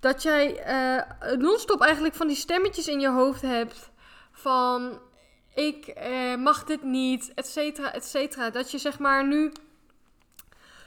dat 0.00 0.22
jij 0.22 0.66
uh, 0.66 1.36
non-stop 1.36 1.80
eigenlijk 1.80 2.14
van 2.14 2.26
die 2.26 2.36
stemmetjes 2.36 2.88
in 2.88 3.00
je 3.00 3.08
hoofd 3.08 3.42
hebt. 3.42 3.90
Van 4.32 4.98
ik 5.54 5.94
uh, 6.08 6.36
mag 6.36 6.64
dit 6.64 6.82
niet, 6.82 7.32
et 7.34 7.46
cetera, 7.46 7.92
et 7.92 8.04
cetera. 8.04 8.50
Dat 8.50 8.70
je 8.70 8.78
zeg 8.78 8.98
maar 8.98 9.26
nu 9.26 9.52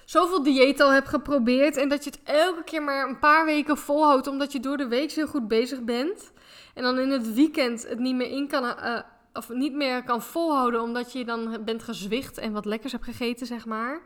zoveel 0.06 0.44
dieet 0.44 0.82
al 0.82 0.92
hebt 0.92 1.08
geprobeerd. 1.08 1.78
En 1.78 1.90
dat 1.90 2.04
je 2.04 2.10
het 2.10 2.20
elke 2.24 2.64
keer 2.64 2.84
maar 2.84 3.08
een 3.08 3.20
paar 3.20 3.46
weken 3.46 3.78
volhoudt. 3.78 4.28
Omdat 4.28 4.52
je 4.52 4.60
door 4.60 4.78
de 4.78 4.88
week 4.88 5.12
zo 5.12 5.26
goed 5.26 5.48
bezig 5.48 5.82
bent. 5.82 6.32
En 6.74 6.84
dan 6.84 7.00
in 7.00 7.10
het 7.10 7.34
weekend 7.34 7.88
het 7.88 8.00
niet 8.00 8.16
meer 8.16 8.30
in 8.30 8.48
kan. 8.48 8.64
Uh, 8.64 9.00
of 9.34 9.50
niet 9.50 9.74
meer 9.74 10.04
kan 10.04 10.22
volhouden. 10.22 10.82
Omdat 10.82 11.12
je 11.12 11.26
dan 11.26 11.58
bent 11.66 11.84
gezwicht 11.84 12.38
en 12.38 12.52
wat 12.52 12.66
lekkers 12.66 12.92
hebt 12.92 13.04
gegeten, 13.04 13.48
zeg 13.48 13.66
maar. 13.66 14.02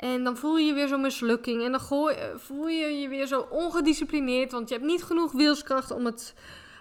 En 0.00 0.24
dan 0.24 0.36
voel 0.36 0.58
je 0.58 0.66
je 0.66 0.72
weer 0.72 0.88
zo'n 0.88 1.00
mislukking. 1.00 1.64
En 1.64 1.72
dan 1.72 1.80
voel 2.36 2.68
je 2.68 3.00
je 3.00 3.08
weer 3.08 3.26
zo 3.26 3.46
ongedisciplineerd. 3.50 4.52
Want 4.52 4.68
je 4.68 4.74
hebt 4.74 4.86
niet 4.86 5.02
genoeg 5.02 5.32
wilskracht 5.32 5.90
om 5.90 6.04
het 6.04 6.34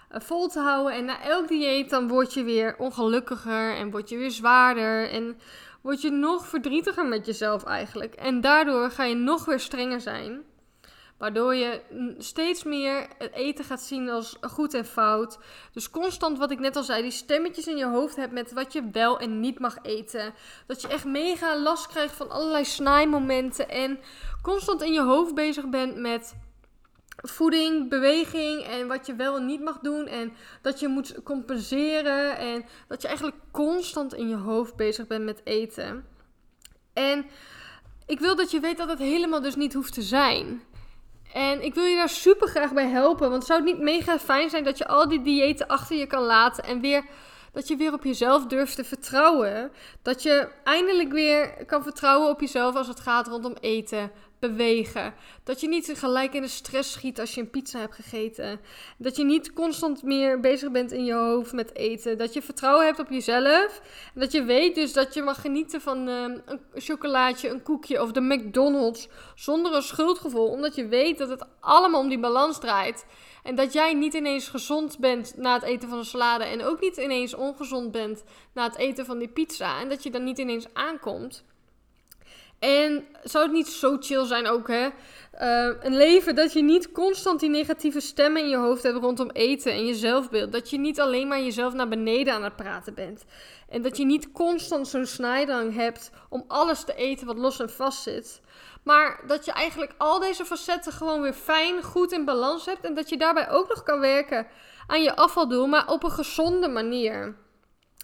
eh, 0.09 0.19
vol 0.21 0.47
te 0.47 0.59
houden. 0.59 0.93
En 0.93 1.05
na 1.05 1.21
elk 1.21 1.47
dieet 1.47 1.89
dan 1.89 2.07
word 2.07 2.33
je 2.33 2.43
weer 2.43 2.75
ongelukkiger. 2.77 3.75
En 3.75 3.91
word 3.91 4.09
je 4.09 4.17
weer 4.17 4.31
zwaarder. 4.31 5.09
En 5.09 5.38
word 5.81 6.01
je 6.01 6.09
nog 6.09 6.47
verdrietiger 6.47 7.05
met 7.05 7.25
jezelf 7.25 7.63
eigenlijk. 7.63 8.15
En 8.15 8.41
daardoor 8.41 8.91
ga 8.91 9.03
je 9.03 9.15
nog 9.15 9.45
weer 9.45 9.59
strenger 9.59 10.01
zijn. 10.01 10.43
Waardoor 11.19 11.55
je 11.55 11.81
steeds 12.17 12.63
meer 12.63 13.07
het 13.17 13.33
eten 13.33 13.65
gaat 13.65 13.81
zien 13.81 14.09
als 14.09 14.38
goed 14.41 14.73
en 14.73 14.85
fout. 14.85 15.39
Dus 15.73 15.89
constant, 15.89 16.38
wat 16.38 16.51
ik 16.51 16.59
net 16.59 16.75
al 16.75 16.83
zei, 16.83 17.01
die 17.01 17.11
stemmetjes 17.11 17.67
in 17.67 17.77
je 17.77 17.85
hoofd 17.85 18.15
hebt 18.15 18.33
met 18.33 18.53
wat 18.53 18.73
je 18.73 18.89
wel 18.91 19.19
en 19.19 19.39
niet 19.39 19.59
mag 19.59 19.77
eten. 19.81 20.33
Dat 20.67 20.81
je 20.81 20.88
echt 20.88 21.05
mega 21.05 21.59
last 21.59 21.88
krijgt 21.88 22.15
van 22.15 22.29
allerlei 22.29 22.65
snijmomenten. 22.65 23.69
En 23.69 23.99
constant 24.41 24.81
in 24.81 24.93
je 24.93 25.01
hoofd 25.01 25.35
bezig 25.35 25.69
bent 25.69 25.95
met 25.95 26.35
voeding, 27.15 27.89
beweging 27.89 28.63
en 28.63 28.88
wat 28.88 29.05
je 29.05 29.15
wel 29.15 29.35
en 29.35 29.45
niet 29.45 29.61
mag 29.61 29.79
doen. 29.79 30.07
En 30.07 30.33
dat 30.61 30.79
je 30.79 30.88
moet 30.88 31.23
compenseren. 31.23 32.38
En 32.38 32.65
dat 32.88 33.01
je 33.01 33.07
eigenlijk 33.07 33.38
constant 33.51 34.13
in 34.13 34.29
je 34.29 34.35
hoofd 34.35 34.75
bezig 34.75 35.07
bent 35.07 35.25
met 35.25 35.41
eten. 35.43 36.05
En 36.93 37.25
ik 38.05 38.19
wil 38.19 38.35
dat 38.35 38.51
je 38.51 38.59
weet 38.59 38.77
dat 38.77 38.89
het 38.89 38.99
helemaal 38.99 39.41
dus 39.41 39.55
niet 39.55 39.73
hoeft 39.73 39.93
te 39.93 40.01
zijn. 40.01 40.67
En 41.33 41.63
ik 41.63 41.74
wil 41.74 41.83
je 41.83 41.95
daar 41.95 42.09
super 42.09 42.48
graag 42.48 42.74
bij 42.74 42.88
helpen. 42.88 43.29
Want 43.29 43.45
zou 43.45 43.59
het 43.59 43.69
niet 43.69 43.83
mega 43.83 44.19
fijn 44.19 44.50
zijn 44.50 44.63
dat 44.63 44.77
je 44.77 44.88
al 44.88 45.07
die 45.07 45.21
diëten 45.21 45.67
achter 45.67 45.95
je 45.95 46.07
kan 46.07 46.24
laten 46.24 46.63
en 46.63 46.81
weer 46.81 47.03
dat 47.51 47.67
je 47.67 47.75
weer 47.75 47.93
op 47.93 48.03
jezelf 48.03 48.45
durft 48.45 48.75
te 48.75 48.83
vertrouwen. 48.83 49.71
Dat 50.01 50.24
je 50.24 50.50
eindelijk 50.63 51.12
weer 51.12 51.65
kan 51.65 51.83
vertrouwen 51.83 52.29
op 52.29 52.39
jezelf 52.39 52.75
als 52.75 52.88
het 52.88 53.00
gaat 53.00 53.27
rondom 53.27 53.53
eten, 53.59 54.12
bewegen. 54.39 55.13
Dat 55.43 55.62
je 55.62 55.67
niet 55.67 55.91
gelijk 55.96 56.34
in 56.34 56.41
de 56.41 56.48
stress 56.48 56.91
schiet 56.91 57.19
als 57.19 57.36
je 57.36 57.41
een 57.41 57.50
pizza 57.50 57.79
hebt 57.79 57.96
gegeten. 57.96 58.60
Dat 58.98 59.15
je 59.15 59.24
niet 59.24 59.53
constant 59.53 60.03
meer 60.03 60.39
bezig 60.39 60.72
bent 60.72 60.91
in 60.91 61.05
je 61.05 61.13
hoofd 61.13 61.53
met 61.53 61.75
eten. 61.75 62.17
Dat 62.17 62.34
je 62.34 62.41
vertrouwen 62.41 62.86
hebt 62.86 63.00
op 63.00 63.10
jezelf. 63.10 63.81
En 64.13 64.19
dat 64.19 64.31
je 64.31 64.43
weet 64.43 64.75
dus 64.75 64.93
dat 64.93 65.13
je 65.13 65.22
mag 65.22 65.41
genieten 65.41 65.81
van 65.81 66.08
ehm, 66.08 66.38
een 66.46 66.62
chocolaatje, 66.74 67.50
een 67.50 67.63
koekje 67.63 68.01
of 68.01 68.12
de 68.12 68.22
McDonald's 68.22 69.08
zonder 69.36 69.75
een 69.75 69.81
schuldgevoel. 69.81 70.48
Omdat 70.48 70.75
je 70.75 70.88
weet 70.88 71.17
dat 71.17 71.29
het 71.29 71.46
allemaal 71.60 72.01
om 72.01 72.10
die 72.10 72.19
balans 72.19 72.60
draait. 72.60 73.05
En 73.43 73.55
dat 73.55 73.74
jij 73.74 73.93
niet 73.93 74.13
ineens 74.13 74.48
gezond 74.48 75.00
bent 75.00 75.34
na 75.38 75.53
het 75.53 75.63
eten 75.63 75.89
van 75.89 75.98
een 75.98 76.05
salade. 76.05 76.43
En 76.43 76.63
ook 76.63 76.79
niet 76.79 76.98
ineens 76.98 77.34
ongezond 77.34 77.91
bent 77.91 78.24
na 78.53 78.63
het 78.63 78.77
eten 78.77 79.05
van 79.05 79.17
die 79.17 79.27
pizza. 79.27 79.79
En 79.79 79.89
dat 79.89 80.03
je 80.03 80.12
dan 80.12 80.24
niet 80.24 80.38
ineens 80.38 80.74
aankomt. 80.74 81.43
En 82.59 83.05
zou 83.23 83.43
het 83.43 83.53
niet 83.53 83.67
zo 83.67 83.97
chill 83.99 84.25
zijn 84.25 84.47
ook, 84.47 84.67
hè? 84.67 84.87
Uh, 85.41 85.75
een 85.81 85.95
leven 85.95 86.35
dat 86.35 86.53
je 86.53 86.61
niet 86.61 86.91
constant 86.91 87.39
die 87.39 87.49
negatieve 87.49 87.99
stemmen 87.99 88.41
in 88.41 88.49
je 88.49 88.57
hoofd 88.57 88.83
hebt 88.83 88.97
rondom 88.97 89.29
eten 89.29 89.71
en 89.71 89.85
je 89.85 89.95
zelfbeeld. 89.95 90.51
Dat 90.51 90.69
je 90.69 90.77
niet 90.77 90.99
alleen 90.99 91.27
maar 91.27 91.41
jezelf 91.41 91.73
naar 91.73 91.87
beneden 91.87 92.33
aan 92.33 92.43
het 92.43 92.55
praten 92.55 92.93
bent. 92.93 93.25
En 93.69 93.81
dat 93.81 93.97
je 93.97 94.05
niet 94.05 94.31
constant 94.31 94.87
zo'n 94.87 95.05
snijdrang 95.05 95.75
hebt 95.75 96.11
om 96.29 96.43
alles 96.47 96.83
te 96.83 96.95
eten 96.95 97.27
wat 97.27 97.37
los 97.37 97.59
en 97.59 97.69
vast 97.69 98.03
zit. 98.03 98.41
Maar 98.83 99.21
dat 99.27 99.45
je 99.45 99.51
eigenlijk 99.51 99.93
al 99.97 100.19
deze 100.19 100.45
facetten 100.45 100.91
gewoon 100.91 101.21
weer 101.21 101.33
fijn, 101.33 101.83
goed 101.83 102.11
in 102.11 102.25
balans 102.25 102.65
hebt. 102.65 102.85
En 102.85 102.93
dat 102.93 103.09
je 103.09 103.17
daarbij 103.17 103.49
ook 103.49 103.67
nog 103.67 103.83
kan 103.83 103.99
werken 103.99 104.47
aan 104.87 105.03
je 105.03 105.15
afvaldoel, 105.15 105.67
maar 105.67 105.87
op 105.87 106.03
een 106.03 106.11
gezonde 106.11 106.67
manier. 106.67 107.35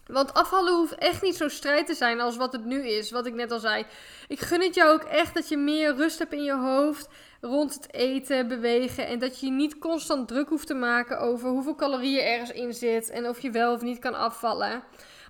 Want 0.06 0.34
afvallen 0.34 0.74
hoeft 0.74 0.96
echt 0.96 1.22
niet 1.22 1.36
zo 1.36 1.48
strijd 1.48 1.86
te 1.86 1.94
zijn 1.94 2.20
als 2.20 2.38
wat 2.38 2.52
het 2.52 2.66
nu 2.66 2.88
is. 2.88 3.12
Wat 3.12 3.26
ik 3.26 3.34
net 3.34 3.52
al 3.52 3.60
zei. 3.60 3.86
Ik 4.28 4.40
gun 4.40 4.62
het 4.62 4.76
jou 4.76 4.94
ook 4.94 5.04
echt 5.04 5.34
dat 5.34 5.50
je 5.50 5.58
meer 5.58 5.96
rust 5.96 6.20
hebt 6.20 6.34
in 6.34 6.44
je 6.44 6.56
hoofd. 6.56 7.10
Rond 7.42 7.74
het 7.74 7.94
eten, 7.94 8.48
bewegen. 8.48 9.08
En 9.08 9.20
dat 9.20 9.40
je 9.40 9.50
niet 9.50 9.78
constant 9.78 10.28
druk 10.28 10.50
hoeft 10.50 10.68
te 10.68 10.74
maken 10.74 11.20
over 11.20 11.50
hoeveel 11.50 11.76
calorieën 11.76 12.24
ergens 12.24 12.52
in 12.52 12.74
zit. 12.74 13.10
En 13.10 13.28
of 13.30 13.40
je 13.40 13.52
wel 13.52 13.74
of 13.74 13.82
niet 13.82 14.00
kan 14.00 14.14
afvallen. 14.14 14.84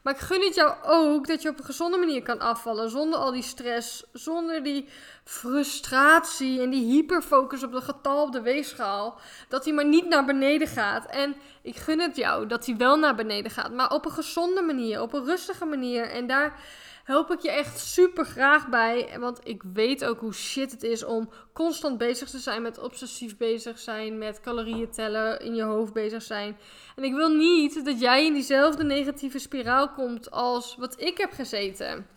Maar 0.05 0.13
ik 0.13 0.19
gun 0.19 0.41
het 0.41 0.55
jou 0.55 0.73
ook 0.83 1.27
dat 1.27 1.41
je 1.41 1.49
op 1.49 1.59
een 1.59 1.65
gezonde 1.65 1.97
manier 1.97 2.23
kan 2.23 2.39
afvallen. 2.39 2.89
Zonder 2.89 3.19
al 3.19 3.31
die 3.31 3.43
stress. 3.43 4.03
Zonder 4.13 4.63
die 4.63 4.87
frustratie 5.23 6.61
en 6.61 6.69
die 6.69 6.85
hyperfocus 6.85 7.63
op 7.63 7.71
de 7.71 7.81
getal 7.81 8.23
op 8.23 8.31
de 8.31 8.41
weegschaal. 8.41 9.19
Dat 9.47 9.63
die 9.63 9.73
maar 9.73 9.85
niet 9.85 10.07
naar 10.07 10.25
beneden 10.25 10.67
gaat. 10.67 11.05
En 11.05 11.35
ik 11.61 11.75
gun 11.75 11.99
het 11.99 12.15
jou 12.15 12.47
dat 12.47 12.65
die 12.65 12.75
wel 12.75 12.97
naar 12.97 13.15
beneden 13.15 13.51
gaat. 13.51 13.71
Maar 13.71 13.91
op 13.91 14.05
een 14.05 14.11
gezonde 14.11 14.61
manier. 14.61 15.01
Op 15.01 15.13
een 15.13 15.25
rustige 15.25 15.65
manier. 15.65 16.09
En 16.09 16.27
daar 16.27 16.59
help 17.05 17.31
ik 17.31 17.39
je 17.39 17.51
echt 17.51 17.79
super 17.79 18.25
graag 18.25 18.67
bij. 18.67 19.09
Want 19.19 19.39
ik 19.43 19.63
weet 19.73 20.05
ook 20.05 20.19
hoe 20.19 20.33
shit 20.33 20.71
het 20.71 20.83
is 20.83 21.03
om 21.03 21.29
constant 21.53 21.97
bezig 21.97 22.29
te 22.29 22.39
zijn 22.39 22.61
met 22.61 22.79
obsessief 22.79 23.37
bezig 23.37 23.79
zijn. 23.79 24.17
Met 24.17 24.39
calorieën 24.39 24.89
tellen, 24.89 25.39
in 25.39 25.55
je 25.55 25.63
hoofd 25.63 25.93
bezig 25.93 26.21
zijn. 26.21 26.57
En 26.95 27.03
ik 27.03 27.13
wil 27.13 27.29
niet 27.29 27.85
dat 27.85 27.99
jij 27.99 28.25
in 28.25 28.33
diezelfde 28.33 28.83
negatieve 28.83 29.39
spiraal 29.39 29.89
komt 29.89 30.31
als 30.31 30.75
wat 30.75 31.01
ik 31.01 31.17
heb 31.17 31.31
gezeten. 31.31 32.07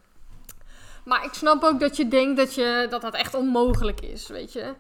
Maar 1.05 1.25
ik 1.25 1.33
snap 1.33 1.63
ook 1.63 1.81
dat 1.81 1.97
je 1.97 2.09
denkt 2.09 2.37
dat, 2.37 2.55
je, 2.55 2.87
dat 2.91 3.01
dat 3.01 3.15
echt 3.15 3.35
onmogelijk 3.35 4.01
is, 4.01 4.29
weet 4.29 4.53
je. 4.53 4.75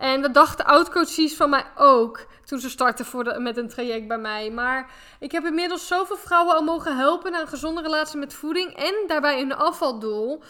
En 0.00 0.22
dat 0.22 0.34
dachten 0.34 0.64
oud-coaches 0.64 1.36
van 1.36 1.50
mij 1.50 1.64
ook 1.76 2.26
toen 2.44 2.58
ze 2.58 2.70
startten 2.70 3.04
voor 3.04 3.40
met 3.40 3.56
een 3.56 3.68
traject 3.68 4.08
bij 4.08 4.18
mij. 4.18 4.50
Maar 4.50 4.90
ik 5.18 5.32
heb 5.32 5.44
inmiddels 5.44 5.86
zoveel 5.86 6.16
vrouwen 6.16 6.54
al 6.54 6.62
mogen 6.62 6.96
helpen 6.96 7.32
naar 7.32 7.40
een 7.40 7.48
gezonde 7.48 7.82
relatie 7.82 8.18
met 8.18 8.34
voeding 8.34 8.76
en 8.76 8.94
daarbij 9.06 9.40
een 9.40 9.54
afvaldoel. 9.54 10.42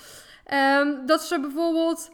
Um, 0.53 1.07
dat 1.07 1.23
ze 1.23 1.41
bijvoorbeeld 1.41 2.11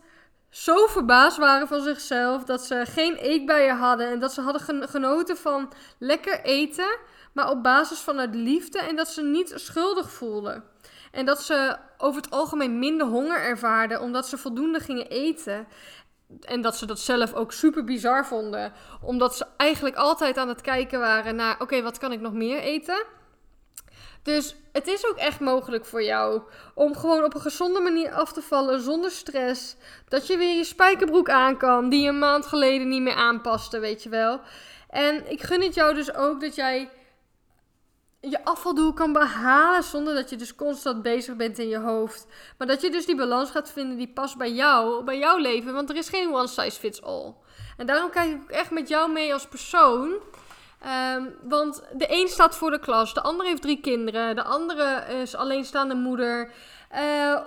zo 0.51 0.87
verbaasd 0.87 1.37
waren 1.37 1.69
van 1.69 1.83
zichzelf 1.83 2.45
dat 2.45 2.65
ze 2.65 2.85
geen 2.87 3.15
eetbuien 3.15 3.77
hadden 3.77 4.09
en 4.09 4.19
dat 4.19 4.33
ze 4.33 4.41
hadden 4.41 4.89
genoten 4.89 5.37
van 5.37 5.73
lekker 5.99 6.41
eten, 6.41 6.99
maar 7.33 7.51
op 7.51 7.63
basis 7.63 7.99
van 7.99 8.31
liefde 8.31 8.79
en 8.79 8.97
dat 8.97 9.09
ze 9.09 9.23
niet 9.23 9.53
schuldig 9.55 10.11
voelden. 10.11 10.65
En 11.13 11.27
dat 11.27 11.43
ze 11.43 11.77
over 11.99 12.23
het 12.23 12.31
algemeen 12.31 12.79
minder 12.79 13.07
honger 13.07 13.41
ervaarden 13.41 14.01
omdat 14.01 14.29
ze 14.29 14.39
voldoende 14.39 14.81
gingen 14.81 15.07
eten. 15.07 15.67
En 16.41 16.61
dat 16.61 16.77
ze 16.77 16.87
dat 16.87 17.01
zelf 17.01 17.35
ook 17.35 17.53
super 17.53 17.85
bizar 17.85 18.27
vonden. 18.27 18.73
Omdat 19.03 19.37
ze 19.37 19.47
eigenlijk 19.57 19.97
altijd 19.97 20.37
aan 20.37 20.49
het 20.49 20.61
kijken 20.61 21.01
waren 21.01 21.37
naar: 21.37 21.61
oké, 21.61 21.83
wat 21.83 21.99
kan 21.99 22.13
ik 22.13 22.21
nog 22.21 22.33
meer 22.33 22.59
eten? 22.59 23.05
Dus 24.23 24.57
het 24.73 24.87
is 24.87 25.07
ook 25.07 25.17
echt 25.17 25.41
mogelijk 25.41 25.85
voor 25.85 26.03
jou 26.03 26.43
om 26.75 26.97
gewoon 26.97 27.25
op 27.25 27.35
een 27.35 27.41
gezonde 27.41 27.81
manier 27.81 28.13
af 28.13 28.33
te 28.33 28.43
vallen 28.43 28.81
zonder 28.81 29.11
stress. 29.11 29.77
Dat 30.09 30.27
je 30.27 30.37
weer 30.37 30.57
je 30.57 30.65
spijkerbroek 30.65 31.31
aan 31.31 31.57
kan, 31.57 31.89
die 31.89 32.03
je 32.03 32.09
een 32.09 32.19
maand 32.19 32.47
geleden 32.47 32.89
niet 32.89 33.03
meer 33.03 33.15
aanpaste, 33.15 33.79
weet 33.79 34.03
je 34.03 34.09
wel. 34.09 34.41
En 34.89 35.31
ik 35.31 35.43
gun 35.43 35.63
het 35.63 35.75
jou 35.75 35.95
dus 35.95 36.15
ook 36.15 36.41
dat 36.41 36.55
jij 36.55 36.91
je 38.31 38.45
afvaldoel 38.45 38.93
kan 38.93 39.13
behalen 39.13 39.83
zonder 39.83 40.15
dat 40.15 40.31
je 40.31 40.37
dus 40.37 40.55
constant 40.55 41.03
bezig 41.03 41.37
bent 41.37 41.59
in 41.59 41.69
je 41.69 41.79
hoofd. 41.79 42.27
Maar 42.59 42.67
dat 42.67 42.81
je 42.81 42.91
dus 42.91 43.07
die 43.07 43.17
balans 43.17 43.51
gaat 43.51 43.71
vinden 43.71 43.97
die 43.97 44.13
past 44.13 44.37
bij 44.37 44.53
jou, 44.53 45.05
bij 45.05 45.19
jouw 45.19 45.37
leven. 45.37 45.73
Want 45.73 45.91
er 45.91 45.97
is 45.97 46.09
geen 46.09 46.35
one 46.35 46.47
size 46.47 46.79
fits 46.79 47.03
all. 47.03 47.35
En 47.77 47.87
daarom 47.87 48.11
kijk 48.11 48.31
ik 48.31 48.43
ook 48.43 48.51
echt 48.51 48.71
met 48.71 48.89
jou 48.89 49.13
mee 49.13 49.33
als 49.33 49.47
persoon. 49.47 50.15
Ehm, 50.81 51.25
want 51.43 51.83
de 51.93 52.07
een 52.09 52.29
staat 52.29 52.57
voor 52.57 52.71
de 52.71 52.79
klas, 52.79 53.15
de 53.15 53.23
ander 53.23 53.47
heeft 53.47 53.63
drie 53.63 53.81
kinderen, 53.81 54.37
de 54.37 54.45
andere 54.45 55.05
is 55.21 55.35
alleenstaande 55.35 55.95
moeder. 55.95 56.53
Uh, 56.95 57.39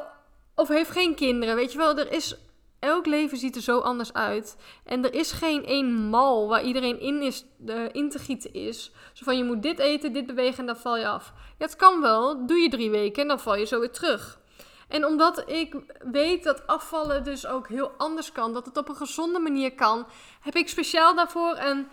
of 0.56 0.68
heeft 0.68 0.92
geen 0.92 1.16
kinderen. 1.16 1.56
Weet 1.56 1.72
je 1.72 1.78
wel, 1.78 1.98
er 1.98 2.12
is 2.12 2.36
elk 2.80 3.06
leven 3.06 3.38
ziet 3.38 3.56
er 3.56 3.62
zo 3.62 3.80
anders 3.80 4.14
uit. 4.14 4.58
En 4.84 5.04
er 5.06 5.14
is 5.14 5.32
geen 5.32 5.66
één 5.66 5.94
mal 5.94 6.48
waar 6.48 6.64
iedereen 6.64 7.00
in, 7.00 7.22
is, 7.22 7.46
in 7.92 8.10
te 8.10 8.20
gieten 8.20 8.54
is. 8.54 8.92
Zo 9.14 9.24
van 9.24 9.38
je 9.38 9.44
moet 9.44 9.62
dit 9.62 9.80
eten, 9.80 10.14
dit 10.14 10.26
bewegen 10.26 10.60
en 10.60 10.66
dan 10.66 10.78
val 10.78 10.98
je 10.98 11.08
af. 11.08 11.34
Ja, 11.58 11.66
het 11.66 11.76
kan 11.76 12.02
wel. 12.02 12.46
Doe 12.46 12.58
je 12.58 12.70
drie 12.70 12.90
weken 12.90 13.22
en 13.22 13.28
dan 13.28 13.40
val 13.40 13.56
je 13.56 13.66
zo 13.66 13.80
weer 13.80 13.92
terug. 13.92 14.40
En 14.88 15.06
omdat 15.06 15.50
ik 15.50 15.76
weet 16.12 16.44
dat 16.44 16.68
afvallen 16.68 17.24
dus 17.24 17.48
ook 17.48 17.68
heel 17.68 17.92
anders 17.98 18.32
kan, 18.32 18.54
dat 18.54 18.66
het 18.66 18.78
op 18.78 18.90
een 18.90 18.96
gezonde 18.96 19.40
manier 19.40 19.74
kan, 19.74 20.08
heb 20.42 20.56
ik 20.56 20.70
speciaal 20.70 21.16
daarvoor 21.16 21.58
een 21.58 21.88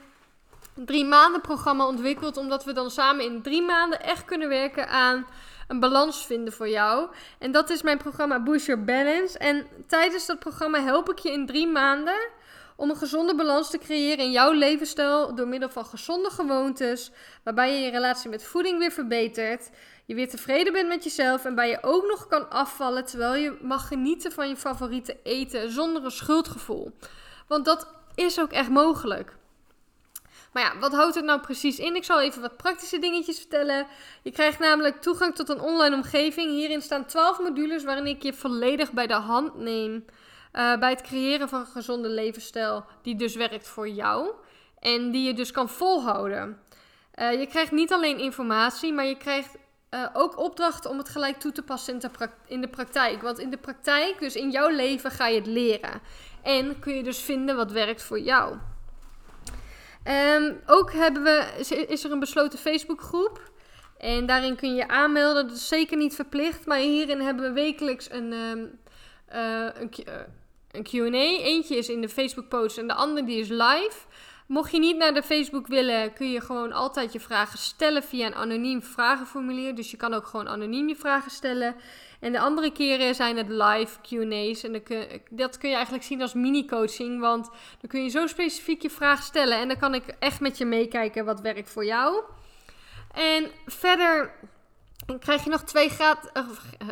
drie 0.85 1.05
maanden 1.05 1.41
programma 1.41 1.87
ontwikkeld. 1.87 2.37
Omdat 2.37 2.65
we 2.65 2.73
dan 2.73 2.91
samen 2.91 3.25
in 3.25 3.43
drie 3.43 3.63
maanden 3.63 4.03
echt 4.03 4.25
kunnen 4.25 4.49
werken 4.49 4.89
aan 4.89 5.27
een 5.69 5.81
balans 5.81 6.27
vinden 6.27 6.53
voor 6.53 6.69
jou. 6.69 7.09
En 7.39 7.53
dat 7.53 7.71
is 7.71 7.83
mijn 7.83 7.99
programma 7.99 8.43
Boost 8.43 8.67
Your 8.67 8.85
Balance. 8.85 9.39
En 9.39 9.67
tijdens 9.87 10.27
dat 10.27 10.39
programma 10.39 10.81
help 10.81 11.11
ik 11.11 11.19
je 11.19 11.33
in 11.33 11.47
drie 11.47 11.67
maanden 11.67 12.29
om 12.77 12.91
een 12.91 12.97
gezonde 12.97 13.35
balans 13.35 13.71
te 13.71 13.79
creëren 13.79 14.25
in 14.25 14.31
jouw 14.31 14.53
levensstijl 14.53 15.35
door 15.35 15.49
middel 15.49 15.69
van 15.69 15.87
gezonde 15.87 16.31
gewoontes, 16.31 17.11
waarbij 17.43 17.75
je 17.75 17.85
je 17.85 17.91
relatie 17.91 18.31
met 18.31 18.45
voeding 18.45 18.79
weer 18.79 18.91
verbetert, 18.91 19.71
je 20.05 20.15
weer 20.15 20.29
tevreden 20.29 20.73
bent 20.73 20.89
met 20.89 21.05
jezelf 21.05 21.45
en 21.45 21.55
bij 21.55 21.69
je 21.69 21.79
ook 21.83 22.07
nog 22.07 22.27
kan 22.27 22.51
afvallen 22.51 23.05
terwijl 23.05 23.35
je 23.35 23.59
mag 23.61 23.89
genieten 23.89 24.33
van 24.33 24.49
je 24.49 24.57
favoriete 24.57 25.17
eten 25.23 25.71
zonder 25.71 26.05
een 26.05 26.11
schuldgevoel. 26.11 26.97
Want 27.47 27.65
dat 27.65 27.87
is 28.15 28.41
ook 28.41 28.53
echt 28.53 28.71
mogelijk. 28.71 29.37
Maar 30.57 30.65
ja, 30.65 30.79
wat 30.79 30.93
houdt 30.93 31.15
het 31.15 31.25
nou 31.25 31.41
precies 31.41 31.79
in? 31.79 31.97
Ik 31.97 32.05
zal 32.05 32.21
even 32.21 32.41
wat 32.41 32.57
praktische 32.57 32.99
dingetjes 32.99 33.39
vertellen. 33.39 33.87
Je 34.23 34.31
krijgt 34.31 34.59
namelijk 34.59 35.01
toegang 35.01 35.35
tot 35.35 35.49
een 35.49 35.61
online 35.61 35.95
omgeving. 35.95 36.51
Hierin 36.51 36.83
staan 36.83 37.07
12 37.07 37.39
modules 37.39 37.85
waarin 37.85 38.07
ik 38.07 38.23
je 38.23 38.33
volledig 38.33 38.93
bij 38.93 39.07
de 39.07 39.15
hand 39.15 39.57
neem. 39.57 39.93
Uh, 40.53 40.79
bij 40.79 40.91
het 40.91 41.03
creëren 41.03 41.49
van 41.49 41.61
een 41.61 41.67
gezonde 41.67 42.09
levensstijl 42.09 42.85
die 43.03 43.17
dus 43.17 43.35
werkt 43.35 43.69
voor 43.69 43.89
jou. 43.89 44.31
En 44.79 45.11
die 45.11 45.27
je 45.27 45.35
dus 45.35 45.51
kan 45.51 45.69
volhouden. 45.69 46.61
Uh, 47.15 47.41
je 47.41 47.47
krijgt 47.47 47.73
niet 47.73 47.93
alleen 47.93 48.19
informatie, 48.19 48.93
maar 48.93 49.07
je 49.07 49.17
krijgt 49.17 49.57
uh, 49.91 50.07
ook 50.13 50.39
opdrachten 50.39 50.91
om 50.91 50.99
het 50.99 51.09
gelijk 51.09 51.39
toe 51.41 51.53
te 51.53 51.63
passen 51.63 51.95
in 51.95 51.99
de, 51.99 52.29
in 52.47 52.61
de 52.61 52.69
praktijk. 52.69 53.23
Want 53.23 53.39
in 53.39 53.51
de 53.51 53.59
praktijk, 53.59 54.19
dus 54.19 54.37
in 54.37 54.51
jouw 54.51 54.69
leven, 54.69 55.11
ga 55.11 55.27
je 55.27 55.39
het 55.39 55.47
leren. 55.47 56.01
En 56.43 56.79
kun 56.79 56.95
je 56.95 57.03
dus 57.03 57.19
vinden 57.19 57.57
wat 57.57 57.73
werkt 57.73 58.03
voor 58.03 58.21
jou. 58.21 58.57
Um, 60.09 60.61
ook 60.67 60.93
hebben 60.93 61.23
we, 61.23 61.65
is 61.89 62.05
er 62.05 62.13
een 62.13 62.21
besloten 62.21 62.59
Facebookgroep. 62.59 63.51
En 63.99 64.27
daarin 64.27 64.57
kun 64.57 64.69
je 64.69 64.75
je 64.75 64.89
aanmelden. 64.89 65.49
Dat 65.49 65.57
is 65.57 65.69
zeker 65.69 65.97
niet 65.97 66.15
verplicht. 66.15 66.67
Maar 66.67 66.79
hierin 66.79 67.21
hebben 67.21 67.45
we 67.45 67.53
wekelijks 67.53 68.11
een, 68.11 68.33
um, 68.33 68.79
uh, 69.35 69.69
een, 70.71 70.83
Q&A. 70.83 71.45
Eentje 71.45 71.77
is 71.77 71.89
in 71.89 72.01
de 72.01 72.09
Facebook 72.09 72.49
post 72.49 72.79
en 72.79 72.87
de 72.87 72.95
andere 72.95 73.27
die 73.27 73.41
is 73.41 73.49
live. 73.49 73.97
Mocht 74.47 74.73
je 74.73 74.79
niet 74.79 74.97
naar 74.97 75.15
de 75.15 75.23
Facebook 75.23 75.67
willen, 75.67 76.13
kun 76.13 76.31
je 76.31 76.41
gewoon 76.41 76.73
altijd 76.73 77.13
je 77.13 77.21
vragen 77.21 77.59
stellen 77.59 78.03
via 78.03 78.27
een 78.27 78.35
anoniem 78.35 78.83
vragenformulier. 78.83 79.75
Dus 79.75 79.91
je 79.91 79.97
kan 79.97 80.15
ook 80.15 80.27
gewoon 80.27 80.49
anoniem 80.49 80.89
je 80.89 80.97
vragen 80.97 81.31
stellen. 81.31 81.77
En 82.21 82.33
de 82.33 82.41
andere 82.41 82.73
keren 82.73 83.15
zijn 83.15 83.37
het 83.37 83.49
live 83.49 83.99
QA's. 84.03 84.63
En 84.63 84.83
dat 85.31 85.59
kun 85.59 85.69
je 85.69 85.75
eigenlijk 85.75 86.05
zien 86.05 86.23
als 86.23 86.35
mini-coaching. 86.35 87.21
Want 87.21 87.45
dan 87.81 87.91
kun 87.91 88.03
je 88.03 88.09
zo 88.09 88.27
specifiek 88.27 88.83
je 88.83 88.91
vraag 88.91 89.23
stellen. 89.23 89.59
En 89.59 89.69
dan 89.69 89.79
kan 89.79 89.95
ik 89.95 90.05
echt 90.19 90.41
met 90.41 90.59
je 90.59 90.65
meekijken 90.65 91.25
wat 91.25 91.41
werkt 91.41 91.71
voor 91.71 91.85
jou. 91.85 92.23
En 93.13 93.51
verder 93.67 94.35
krijg 95.19 95.45
je 95.45 95.51
nog 95.51 95.63
twee, 95.63 95.89
graad, 95.89 96.31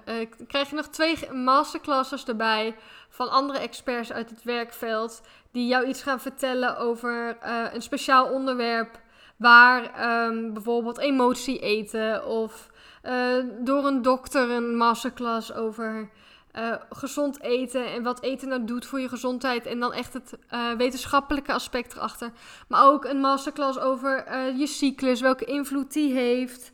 uh, 0.09 0.27
krijg 0.47 0.71
je 0.71 0.77
nog 0.77 0.89
twee 0.89 1.33
masterclasses 1.33 2.25
erbij. 2.25 2.77
Van 3.09 3.31
andere 3.31 3.59
experts 3.59 4.13
uit 4.13 4.31
het 4.31 4.43
werkveld. 4.43 5.23
Die 5.53 5.67
jou 5.67 5.87
iets 5.87 6.03
gaan 6.03 6.21
vertellen 6.21 6.79
over 6.79 7.37
uh, 7.45 7.65
een 7.73 7.83
speciaal 7.83 8.27
onderwerp. 8.27 9.01
Waar 9.37 9.83
um, 10.27 10.53
bijvoorbeeld 10.53 10.99
emotie 10.99 11.59
eten 11.59 12.27
of 12.27 12.73
door 13.61 13.87
een 13.87 14.03
dokter 14.03 14.51
een 14.51 14.77
masterclass 14.77 15.53
over 15.53 16.11
gezond 16.91 17.41
eten 17.41 17.93
en 17.93 18.03
wat 18.03 18.23
eten 18.23 18.49
nou 18.49 18.65
doet 18.65 18.87
voor 18.87 19.01
je 19.01 19.09
gezondheid. 19.09 19.67
En 19.67 19.81
dan 19.81 19.93
echt 19.93 20.13
het 20.13 20.39
wetenschappelijke 20.77 21.53
aspect 21.53 21.95
erachter. 21.95 22.31
Maar 22.69 22.87
ook 22.87 23.05
een 23.05 23.21
masterclass 23.21 23.79
over 23.79 24.39
je 24.57 24.67
cyclus, 24.67 25.21
welke 25.21 25.45
invloed 25.45 25.93
die 25.93 26.13
heeft. 26.13 26.73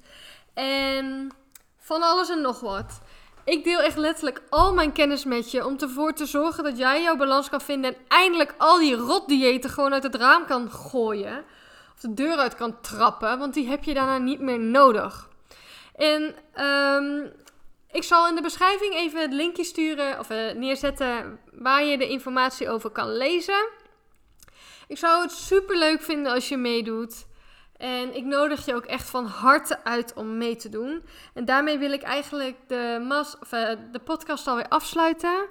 En 0.55 1.31
van 1.77 2.03
alles 2.03 2.29
en 2.29 2.41
nog 2.41 2.61
wat. 2.61 3.01
Ik 3.45 3.65
deel 3.65 3.81
echt 3.81 3.97
letterlijk 3.97 4.43
al 4.51 4.75
mijn 4.75 4.93
kennis 4.93 5.25
met 5.25 5.51
je 5.51 5.67
om 5.67 5.77
ervoor 5.79 6.13
te 6.13 6.27
zorgen 6.27 6.65
dat 6.65 6.79
jij 6.79 7.03
jouw 7.03 7.17
balans 7.17 7.49
kan 7.49 7.61
vinden 7.61 7.95
en 7.95 8.01
eindelijk 8.09 8.55
al 8.59 8.79
die 8.79 8.95
rotdiëten 8.95 9.71
gewoon 9.71 9.93
uit 9.93 10.03
het 10.03 10.15
raam 10.15 10.47
kan 10.47 10.71
gooien. 10.71 11.45
Of 11.95 12.01
de 12.01 12.15
deur 12.15 12.37
uit 12.37 12.55
kan 12.55 12.81
trappen, 12.81 13.39
want 13.39 13.55
die 13.55 13.69
heb 13.69 13.85
je 13.85 13.95
daarna 13.95 14.19
niet 14.19 14.41
meer 14.41 14.61
nodig. 14.61 15.29
En 15.97 16.35
um, 16.65 17.33
ik 17.91 18.03
zal 18.03 18.29
in 18.29 18.35
de 18.35 18.43
beschrijving 18.43 18.95
even 18.95 19.21
het 19.21 19.33
linkje 19.33 19.65
sturen 19.65 20.19
of 20.19 20.31
uh, 20.31 20.53
neerzetten 20.53 21.41
waar 21.53 21.85
je 21.85 21.99
de 21.99 22.09
informatie 22.09 22.71
over 22.71 22.91
kan 22.91 23.17
lezen. 23.17 23.69
Ik 24.89 24.99
zou 24.99 25.23
het 25.23 25.33
super 25.33 25.79
leuk 25.79 26.03
vinden 26.03 26.33
als 26.33 26.49
je 26.49 26.57
meedoet. 26.57 27.27
En 27.81 28.15
ik 28.15 28.25
nodig 28.25 28.65
je 28.65 28.75
ook 28.75 28.85
echt 28.85 29.11
van 29.11 29.27
harte 29.27 29.85
uit 29.85 30.13
om 30.15 30.39
mee 30.39 30.57
te 30.57 30.69
doen. 30.69 31.03
En 31.35 31.45
daarmee 31.45 31.79
wil 31.79 31.93
ik 31.93 32.03
eigenlijk 32.03 32.57
de, 32.67 33.05
mas 33.09 33.39
of, 33.39 33.53
uh, 33.53 33.71
de 33.93 33.99
podcast 33.99 34.47
alweer 34.47 34.69
afsluiten. 34.69 35.49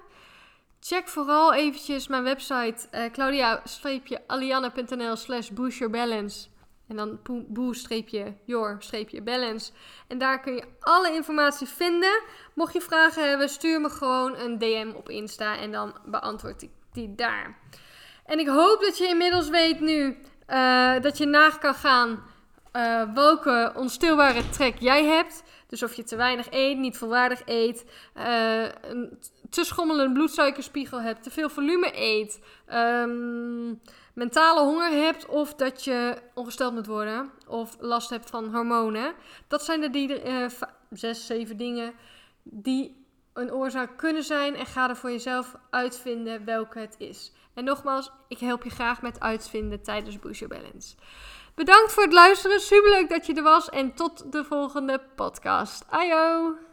Check 0.80 1.08
vooral 1.08 1.52
eventjes 1.52 2.08
mijn 2.08 2.22
website 2.22 2.88
uh, 2.92 3.04
eh, 3.04 3.12
claudia-alianna.nl 3.12 5.16
slash 5.16 5.48
boostyourbalance. 5.48 6.48
En 6.88 6.96
dan 6.96 7.18
boe-your-balance. 7.48 9.72
En 10.08 10.18
daar 10.18 10.40
kun 10.40 10.54
je 10.54 10.64
alle 10.80 11.14
informatie 11.14 11.66
vinden. 11.66 12.22
Mocht 12.54 12.72
je 12.72 12.80
vragen 12.80 13.28
hebben, 13.28 13.48
stuur 13.48 13.80
me 13.80 13.90
gewoon 13.90 14.36
een 14.36 14.58
DM 14.58 14.92
op 14.94 15.08
Insta 15.08 15.56
en 15.56 15.72
dan 15.72 15.94
beantwoord 16.04 16.62
ik 16.62 16.70
die 16.92 17.14
daar. 17.14 17.58
En 18.26 18.38
ik 18.38 18.48
hoop 18.48 18.80
dat 18.80 18.98
je 18.98 19.06
inmiddels 19.06 19.48
weet 19.48 19.80
nu 19.80 20.16
uh, 20.50 21.00
dat 21.00 21.18
je 21.18 21.26
na 21.26 21.50
kan 21.50 21.74
gaan 21.74 22.22
uh, 22.76 23.14
welke 23.14 23.72
onstilbare 23.76 24.48
trek 24.48 24.76
jij 24.78 25.04
hebt. 25.04 25.42
Dus 25.66 25.82
of 25.82 25.94
je 25.94 26.02
te 26.02 26.16
weinig 26.16 26.46
eet, 26.50 26.78
niet 26.78 26.96
volwaardig 26.96 27.42
eet, 27.44 27.84
uh, 28.16 28.62
een 28.62 29.18
te 29.50 29.64
schommelende 29.64 30.12
bloedsuikerspiegel 30.12 31.00
hebt, 31.00 31.22
te 31.22 31.30
veel 31.30 31.48
volume 31.48 31.90
eet. 31.94 32.40
Um, 32.74 33.80
mentale 34.14 34.60
honger 34.60 34.90
hebt 34.90 35.26
of 35.26 35.54
dat 35.54 35.84
je 35.84 36.16
ongesteld 36.34 36.72
moet 36.72 36.86
worden 36.86 37.30
of 37.46 37.76
last 37.80 38.10
hebt 38.10 38.30
van 38.30 38.54
hormonen. 38.54 39.12
Dat 39.48 39.64
zijn 39.64 39.80
de 39.80 39.90
die, 39.90 40.24
uh, 40.26 40.46
zes, 40.90 41.26
zeven 41.26 41.56
dingen 41.56 41.92
die 42.42 43.06
een 43.32 43.52
oorzaak 43.52 43.96
kunnen 43.96 44.22
zijn 44.24 44.56
en 44.56 44.66
ga 44.66 44.88
er 44.88 44.96
voor 44.96 45.10
jezelf 45.10 45.54
uitvinden 45.70 46.44
welke 46.44 46.78
het 46.78 46.94
is. 46.98 47.32
En 47.54 47.64
nogmaals, 47.64 48.10
ik 48.28 48.38
help 48.38 48.64
je 48.64 48.70
graag 48.70 49.02
met 49.02 49.20
uitvinden 49.20 49.82
tijdens 49.82 50.18
Boost 50.18 50.48
Balance. 50.48 50.96
Bedankt 51.54 51.92
voor 51.92 52.02
het 52.02 52.12
luisteren, 52.12 52.60
superleuk 52.60 53.08
dat 53.08 53.26
je 53.26 53.34
er 53.34 53.42
was 53.42 53.68
en 53.68 53.94
tot 53.94 54.32
de 54.32 54.44
volgende 54.44 55.00
podcast. 55.16 55.84
Ayo! 55.88 56.69